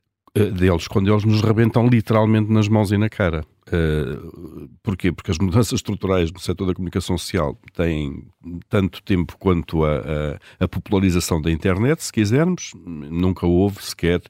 eh, 0.00 0.01
deles, 0.34 0.88
quando 0.88 1.10
eles 1.10 1.24
nos 1.24 1.42
rebentam 1.42 1.86
literalmente 1.86 2.50
nas 2.50 2.68
mãos 2.68 2.90
e 2.90 2.96
na 2.96 3.08
cara. 3.08 3.44
Uh, 3.68 4.68
porquê? 4.82 5.12
Porque 5.12 5.30
as 5.30 5.36
mudanças 5.38 5.72
estruturais 5.72 6.32
no 6.32 6.40
setor 6.40 6.66
da 6.66 6.74
comunicação 6.74 7.18
social 7.18 7.58
têm 7.74 8.24
tanto 8.68 9.02
tempo 9.02 9.36
quanto 9.38 9.84
a, 9.84 9.96
a, 9.98 10.64
a 10.64 10.68
popularização 10.68 11.40
da 11.40 11.50
internet, 11.50 12.02
se 12.02 12.12
quisermos. 12.12 12.72
Nunca 12.84 13.46
houve 13.46 13.82
sequer 13.82 14.22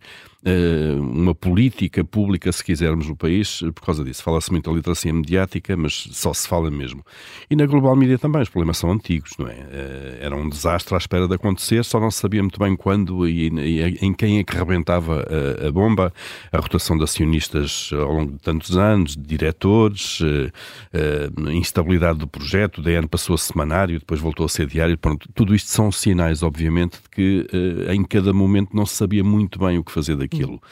uma 0.99 1.35
política 1.35 2.05
pública, 2.05 2.51
se 2.51 2.65
quisermos, 2.65 3.09
no 3.09 3.17
país, 3.17 3.61
por 3.75 3.85
causa 3.85 4.05
disso. 4.05 4.23
Fala-se 4.23 4.51
muito 4.51 4.69
da 4.69 4.77
literacia 4.77 5.13
mediática, 5.13 5.77
mas 5.77 6.09
só 6.13 6.35
se 6.35 6.49
fala 6.49 6.71
mesmo. 6.71 7.05
E 7.49 7.55
na 7.55 7.65
global 7.67 7.95
media 7.95 8.19
também, 8.19 8.43
os 8.43 8.49
problemas 8.49 8.79
são 8.79 8.91
antigos, 8.91 9.33
não 9.39 9.47
é? 9.47 9.55
Uh, 9.55 10.17
era 10.21 10.37
um 10.37 10.49
desastre 10.49 10.95
à 10.95 10.99
espera 10.99 11.29
de 11.29 11.35
acontecer, 11.35 11.85
só 11.85 12.01
não 12.01 12.11
se 12.11 12.21
sabia 12.21 12.43
muito 12.43 12.59
bem 12.59 12.75
quando 12.75 13.29
e, 13.29 13.49
e 13.49 13.83
em 14.05 14.13
quem 14.13 14.39
é 14.39 14.45
que 14.45 14.57
rebentava 14.57 15.25
a, 15.63 15.69
a, 15.69 15.71
bomba, 15.73 16.13
a 16.51 16.59
rotação 16.59 16.97
de 16.97 17.05
acionistas 17.05 17.91
ao 17.93 18.13
longo 18.13 18.33
de 18.33 18.39
tantos 18.39 18.77
anos, 18.77 19.17
de 19.17 19.23
diretores, 19.23 20.21
uh, 20.21 21.51
instabilidade 21.51 22.19
do 22.19 22.27
projeto, 22.27 22.79
o 22.79 22.83
DN 22.83 23.07
passou 23.07 23.35
a 23.35 23.39
semanário, 23.39 23.99
depois 23.99 24.21
voltou 24.21 24.47
a 24.47 24.49
ser 24.49 24.67
diário, 24.67 24.99
pronto, 24.99 25.29
tudo 25.35 25.55
isto 25.55 25.71
são 25.71 25.93
sinais, 25.93 26.43
obviamente, 26.43 27.01
de 27.03 27.09
que 27.11 27.47
em 27.91 28.05
cada 28.05 28.33
momento 28.33 28.75
não 28.75 28.87
se 28.87 28.95
sabia 28.97 29.23
muito 29.23 29.59
bem 29.59 29.79
o 29.79 29.85
que 29.85 29.93
fazer 29.93 30.17
daqui 30.17 30.32
aquilo. 30.35 30.63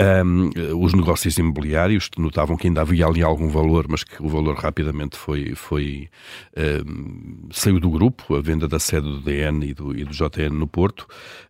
Um, 0.00 0.50
os 0.82 0.92
negócios 0.92 1.36
imobiliários 1.38 2.10
notavam 2.18 2.56
que 2.56 2.66
ainda 2.66 2.82
havia 2.82 3.06
ali 3.06 3.22
algum 3.22 3.48
valor, 3.48 3.86
mas 3.88 4.04
que 4.04 4.22
o 4.22 4.28
valor 4.28 4.56
rapidamente 4.56 5.16
foi, 5.16 5.54
foi 5.54 6.08
um, 6.56 7.48
saiu 7.50 7.80
do 7.80 7.90
grupo, 7.90 8.34
a 8.36 8.40
venda 8.40 8.68
da 8.68 8.78
sede 8.78 9.06
do 9.06 9.20
DN 9.20 9.66
e 9.66 9.74
do, 9.74 9.96
e 9.96 10.04
do 10.04 10.12
JN 10.12 10.50
no 10.50 10.66
Porto, 10.66 11.06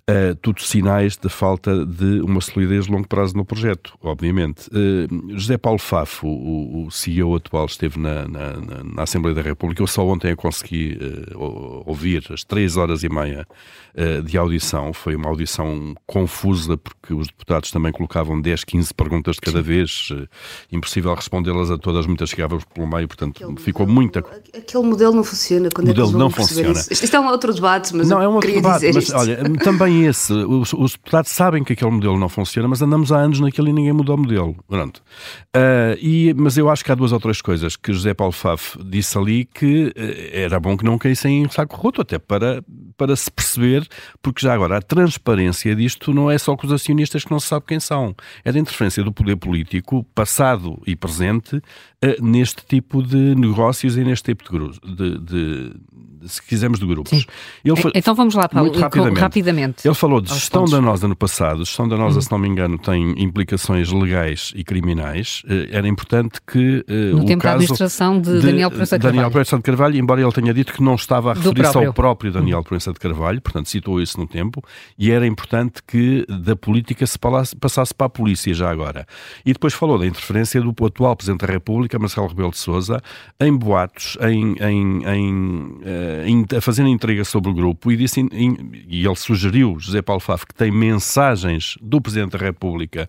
uh, 0.09 0.35
tudo 0.37 0.63
sinais 0.63 1.17
de 1.17 1.29
falta 1.29 1.85
de 1.85 2.21
uma 2.21 2.41
solidez 2.41 2.87
de 2.87 2.93
longo 2.93 3.09
prazo 3.09 3.37
no 3.37 3.45
projeto, 3.45 3.97
obviamente. 4.03 4.69
Uh, 4.69 5.37
José 5.39 5.59
Paulo 5.59 5.79
Fafo, 5.79 6.27
o, 6.27 6.87
o 6.87 6.91
CEO 6.91 7.35
atual, 7.35 7.67
esteve 7.67 7.99
na, 7.99 8.27
na, 8.29 8.53
na, 8.85 9.03
Assembleia 9.03 9.35
da 9.35 9.43
República, 9.43 9.83
eu 9.83 9.87
só 9.87 10.07
ontem 10.07 10.35
consegui 10.35 10.99
uh, 11.35 11.83
ouvir 11.87 12.25
as 12.31 12.45
três 12.45 12.77
horas 12.77 13.03
e 13.03 13.09
meia 13.09 13.47
de 14.27 14.37
audição, 14.37 14.93
foi 14.93 15.17
uma 15.17 15.31
audição 15.31 15.95
confusa 16.07 16.77
porque 16.77 17.15
os 17.15 17.29
deputados 17.29 17.56
também 17.63 17.91
colocavam 17.91 18.37
eram 18.37 18.41
10, 18.41 18.65
15 18.65 18.95
perguntas 18.95 19.37
de 19.37 19.41
cada 19.41 19.63
vez, 19.63 20.09
eh, 20.13 20.27
impossível 20.71 21.15
respondê-las 21.15 21.71
a 21.71 21.79
todas, 21.79 22.07
muitas 22.07 22.31
chegavam 22.31 22.59
pelo 22.75 22.87
meio, 22.87 23.09
portanto 23.09 23.43
aquele 23.43 23.61
ficou 23.61 23.87
modelo, 23.87 23.95
muita. 23.95 24.19
Aquele 24.57 24.85
modelo 24.85 25.15
não 25.15 25.25
funciona. 25.25 25.69
Quando 25.75 25.87
o 25.87 25.91
modelo 25.91 26.11
é 26.11 26.19
não 26.19 26.31
funciona. 26.31 26.73
Isso? 26.73 26.93
Isto 26.93 27.17
é 27.17 27.21
um 27.21 27.29
outro 27.29 27.55
debate, 27.55 27.95
mas 27.95 28.09
não 28.09 28.21
é 28.21 28.29
um 28.29 28.35
outro 28.35 28.53
debate. 28.53 28.87
Mas 28.93 29.05
isto. 29.05 29.17
olha, 29.17 29.39
também 29.63 30.07
esse, 30.07 30.33
os, 30.33 30.73
os, 30.73 30.93
deputados 30.93 31.31
sabem 31.31 31.65
que 31.65 31.73
aquele 31.73 31.91
modelo 31.91 32.19
não 32.19 32.29
funciona, 32.29 32.69
mas 32.69 32.83
andamos 32.83 33.13
há 33.13 33.19
anos 33.19 33.41
naquele 33.41 33.71
e 33.71 33.73
ninguém 33.73 33.93
mudou 33.93 34.17
o 34.17 34.19
modelo. 34.19 34.57
Pronto. 34.69 35.03
Uh, 35.57 35.97
e, 36.01 36.35
mas 36.35 36.57
eu 36.57 36.69
acho 36.69 36.85
que 36.85 36.93
há 36.93 36.95
duas 36.95 37.13
ou 37.13 37.21
três 37.21 37.41
coisas 37.41 37.77
que 37.77 37.93
José 37.93 38.15
Paulo 38.15 38.33
Faf 38.33 38.79
disse 38.85 39.17
ali 39.17 39.45
que 39.45 39.87
uh, 39.89 39.93
era 40.33 40.61
bom 40.61 40.77
que 40.77 40.85
não 40.85 40.99
caíssem 40.99 41.43
em 41.43 41.49
saco 41.49 41.77
roto, 41.77 42.01
até 42.01 42.19
para, 42.19 42.63
para 42.97 43.15
se 43.17 43.31
perceber, 43.31 43.87
porque 44.23 44.43
já 44.43 44.55
agora 44.55 44.79
a 44.79 44.83
transparência 44.83 45.75
disto 45.75 46.13
não 46.13 46.31
é 46.31 46.39
só 46.39 46.57
com 46.57 46.67
os 46.67 46.73
acionistas 46.73 47.25
que 47.25 47.31
não 47.31 47.41
se 47.41 47.46
sabe 47.47 47.67
quem 47.67 47.81
são, 47.81 48.15
é 48.45 48.53
da 48.53 48.59
interferência 48.59 49.03
do 49.03 49.13
poder 49.13 49.37
político, 49.37 50.05
passado 50.15 50.81
e 50.87 50.95
presente, 50.95 51.61
uh, 52.05 52.25
neste 52.25 52.65
tipo 52.67 53.03
de 53.03 53.35
negócios 53.35 53.97
e 53.97 54.05
neste 54.05 54.35
tipo 54.35 54.45
de, 54.45 54.95
de, 54.95 55.19
de, 55.19 55.73
se 56.27 56.43
quisermos, 56.43 56.79
de 56.79 56.87
grupos. 56.87 57.27
Foi, 57.77 57.93
então 57.95 58.15
vamos 58.15 58.35
lá, 58.35 58.49
Paulo, 58.49 58.69
muito 58.69 58.81
rapidamente. 58.81 59.21
rapidamente. 59.21 59.87
Ele 59.87 59.95
falou 59.95 60.21
de 60.21 60.33
gestão 60.33 60.65
danosa 60.65 61.07
no 61.09 61.17
passado. 61.17 61.65
Gestão 61.65 61.89
danosa, 61.89 62.17
uhum. 62.17 62.23
se 62.23 62.31
não 62.31 62.39
me 62.39 62.49
engano, 62.49 62.79
tem 62.79 63.23
implicações 63.23 63.91
legais 63.91 64.53
e 64.55 64.65
criminais. 64.65 65.43
Uh, 65.45 65.69
era 65.71 65.87
importante 65.87 66.41
que 66.47 66.85
uh, 66.89 67.17
no 67.17 67.23
o 67.23 67.27
tempo 67.27 67.43
caso 67.43 67.59
da 67.59 67.65
administração 67.65 68.21
de, 68.21 68.33
de 68.33 68.47
Daniel 68.47 68.71
Proença 68.71 68.99
de 68.99 69.03
Carvalho. 69.03 69.17
Daniel 69.17 69.31
Proença 69.31 69.57
de 69.57 69.63
Carvalho, 69.63 69.97
embora 69.97 70.21
ele 70.21 70.33
tenha 70.33 70.55
dito 70.55 70.73
que 70.73 70.83
não 70.83 70.95
estava 70.95 71.33
a 71.33 71.35
referir-se 71.35 71.77
ao 71.77 71.93
próprio 71.93 72.33
Daniel 72.33 72.63
Proença 72.63 72.93
de 72.93 72.99
Carvalho, 72.99 73.41
portanto 73.41 73.69
citou 73.69 74.01
isso 74.01 74.19
no 74.19 74.27
tempo, 74.27 74.63
e 74.99 75.11
era 75.11 75.27
importante 75.27 75.83
que 75.87 76.27
da 76.29 76.57
política 76.57 77.07
se 77.07 77.19
passasse 77.61 77.95
para 77.95 78.07
a 78.07 78.11
polícia 78.11 78.53
já 78.53 78.71
agora. 78.71 79.07
E 79.45 79.53
depois 79.53 79.75
falou 79.75 79.99
da 79.99 80.07
interferência 80.07 80.61
do 80.61 80.75
atual 80.85 81.17
Presidente 81.17 81.47
da 81.47 81.53
República, 81.53 81.86
Marcelo 81.99 82.27
Rebelo 82.27 82.51
de 82.51 82.59
Sousa, 82.59 83.01
em 83.39 83.57
boatos, 83.57 84.17
em, 84.21 84.55
em, 84.61 85.05
em, 85.05 85.79
eh, 85.85 86.57
a 86.57 86.61
fazer 86.61 86.87
intriga 86.87 87.25
sobre 87.25 87.51
o 87.51 87.55
grupo, 87.55 87.91
e, 87.93 87.97
disse, 87.97 88.21
e 88.33 89.07
ele 89.07 89.17
sugeriu, 89.17 89.79
José 89.79 90.03
Paulo 90.03 90.21
Faf, 90.21 90.47
que 90.47 90.55
tem 90.55 90.71
mensagens 90.71 91.79
do 91.81 92.01
Presidente 92.01 92.33
da 92.33 92.39
República 92.39 93.09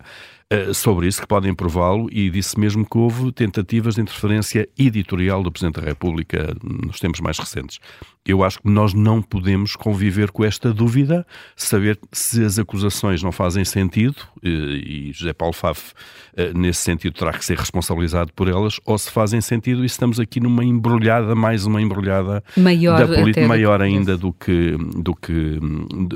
eh, 0.50 0.72
sobre 0.72 1.06
isso, 1.06 1.20
que 1.20 1.26
podem 1.26 1.54
prová-lo, 1.54 2.08
e 2.10 2.30
disse 2.30 2.58
mesmo 2.58 2.88
que 2.88 2.96
houve 2.96 3.30
tentativas 3.32 3.96
de 3.96 4.00
interferência 4.00 4.66
editorial 4.78 5.42
do 5.42 5.52
Presidente 5.52 5.78
da 5.78 5.86
República 5.86 6.56
nos 6.64 6.98
tempos 6.98 7.20
mais 7.20 7.38
recentes. 7.38 7.78
Eu 8.24 8.42
acho 8.42 8.60
que 8.60 8.68
nós 8.68 8.94
não 8.94 9.20
podemos 9.20 9.76
conviver 9.76 10.30
com 10.30 10.44
esta 10.44 10.72
dúvida, 10.72 11.26
saber 11.54 11.98
se 12.12 12.42
as 12.42 12.58
acusações 12.58 13.22
não 13.22 13.30
fazem 13.30 13.62
sentido, 13.62 14.16
eh, 14.42 14.48
e 14.48 15.12
José 15.12 15.34
Paulo 15.34 15.52
Faf, 15.52 15.92
eh, 16.34 16.52
nesse 16.54 16.80
sentido, 16.80 17.12
terá 17.12 17.32
que 17.32 17.44
ser 17.44 17.58
responsabilizado 17.58 18.32
por 18.32 18.48
elas, 18.48 18.80
ou 18.86 18.96
se 18.96 19.10
fazem 19.10 19.42
sentido 19.42 19.82
e 19.82 19.86
estamos 19.86 20.18
aqui 20.18 20.40
numa 20.40 20.64
embrulhada, 20.64 21.34
mais 21.34 21.66
uma 21.66 21.82
embrulhada 21.82 22.42
maior, 22.56 23.06
da 23.06 23.14
política, 23.14 23.46
maior 23.46 23.82
ainda 23.82 24.16
do 24.16 24.32
que, 24.32 24.76
do, 24.96 25.14
que, 25.14 25.58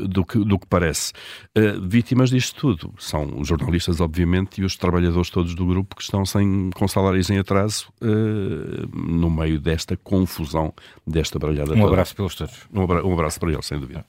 do, 0.09 0.25
que, 0.25 0.38
do 0.38 0.59
que 0.59 0.66
parece. 0.66 1.12
Vítimas 1.83 2.31
disto 2.31 2.59
tudo 2.59 2.95
são 2.99 3.38
os 3.38 3.49
jornalistas, 3.49 4.01
obviamente 4.01 4.22
obviamente, 4.23 4.61
e 4.61 4.65
os 4.65 4.77
trabalhadores 4.77 5.31
todos 5.31 5.55
do 5.55 5.67
grupo 5.67 5.97
que 5.97 6.03
estão 6.03 6.25
sem, 6.25 6.71
com 6.75 6.87
salários 6.87 7.29
em 7.29 7.39
atraso 7.39 7.89
uh, 8.01 8.97
no 8.97 9.29
meio 9.29 9.59
desta 9.59 9.97
confusão, 9.97 10.73
desta 11.07 11.39
baralhada. 11.39 11.73
Um 11.73 11.81
toda. 11.81 11.89
abraço 11.89 12.15
pelos 12.15 12.35
todos. 12.35 12.55
Um, 12.73 12.83
abra 12.83 13.05
um 13.05 13.13
abraço 13.13 13.41
para 13.41 13.53
eles, 13.53 13.67
sem 13.67 13.79
dúvida. 13.79 14.05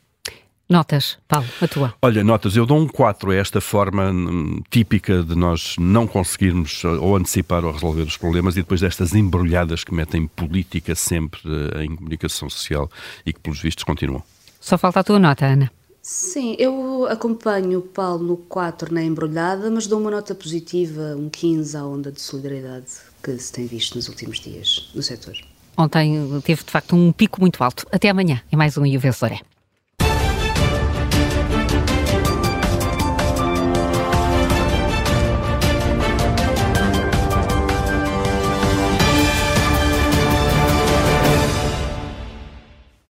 Notas, 0.69 1.17
Paulo, 1.27 1.45
a 1.61 1.67
tua. 1.67 1.93
Olha, 2.01 2.23
notas, 2.23 2.55
eu 2.55 2.65
dou 2.65 2.79
um 2.79 2.87
4 2.87 3.31
a 3.31 3.35
esta 3.35 3.59
forma 3.59 4.11
hum, 4.11 4.61
típica 4.69 5.21
de 5.21 5.35
nós 5.35 5.75
não 5.77 6.07
conseguirmos 6.07 6.83
ou 6.85 7.17
antecipar 7.17 7.65
ou 7.65 7.71
resolver 7.71 8.03
os 8.03 8.15
problemas 8.15 8.55
e 8.55 8.61
depois 8.61 8.79
destas 8.79 9.13
embrulhadas 9.13 9.83
que 9.83 9.93
metem 9.93 10.25
política 10.25 10.95
sempre 10.95 11.41
uh, 11.45 11.81
em 11.81 11.95
comunicação 11.95 12.49
social 12.49 12.89
e 13.25 13.33
que, 13.33 13.39
pelos 13.39 13.59
vistos, 13.59 13.83
continuam. 13.83 14.23
Só 14.59 14.77
falta 14.77 15.01
a 15.01 15.03
tua 15.03 15.19
nota, 15.19 15.45
Ana. 15.45 15.69
Sim, 16.05 16.57
eu 16.59 17.07
acompanho 17.07 17.79
o 17.79 17.81
Paulo 17.81 18.25
no 18.25 18.35
4 18.35 18.93
na 18.93 19.01
embrulhada, 19.01 19.71
mas 19.71 19.87
dou 19.87 20.01
uma 20.01 20.11
nota 20.11 20.35
positiva, 20.35 21.15
um 21.17 21.29
15 21.29 21.77
à 21.77 21.85
onda 21.85 22.11
de 22.11 22.19
solidariedade 22.19 22.87
que 23.23 23.37
se 23.37 23.53
tem 23.53 23.65
visto 23.65 23.95
nos 23.95 24.09
últimos 24.09 24.41
dias 24.41 24.91
no 24.93 25.01
setor. 25.01 25.37
Ontem 25.77 26.41
teve 26.43 26.61
de 26.61 26.69
facto 26.69 26.93
um 26.93 27.13
pico 27.13 27.39
muito 27.39 27.63
alto. 27.63 27.87
Até 27.89 28.09
amanhã, 28.09 28.41
em 28.51 28.57
mais 28.57 28.77
um 28.77 28.83
Vencedor 28.99 29.31
é. 29.31 29.52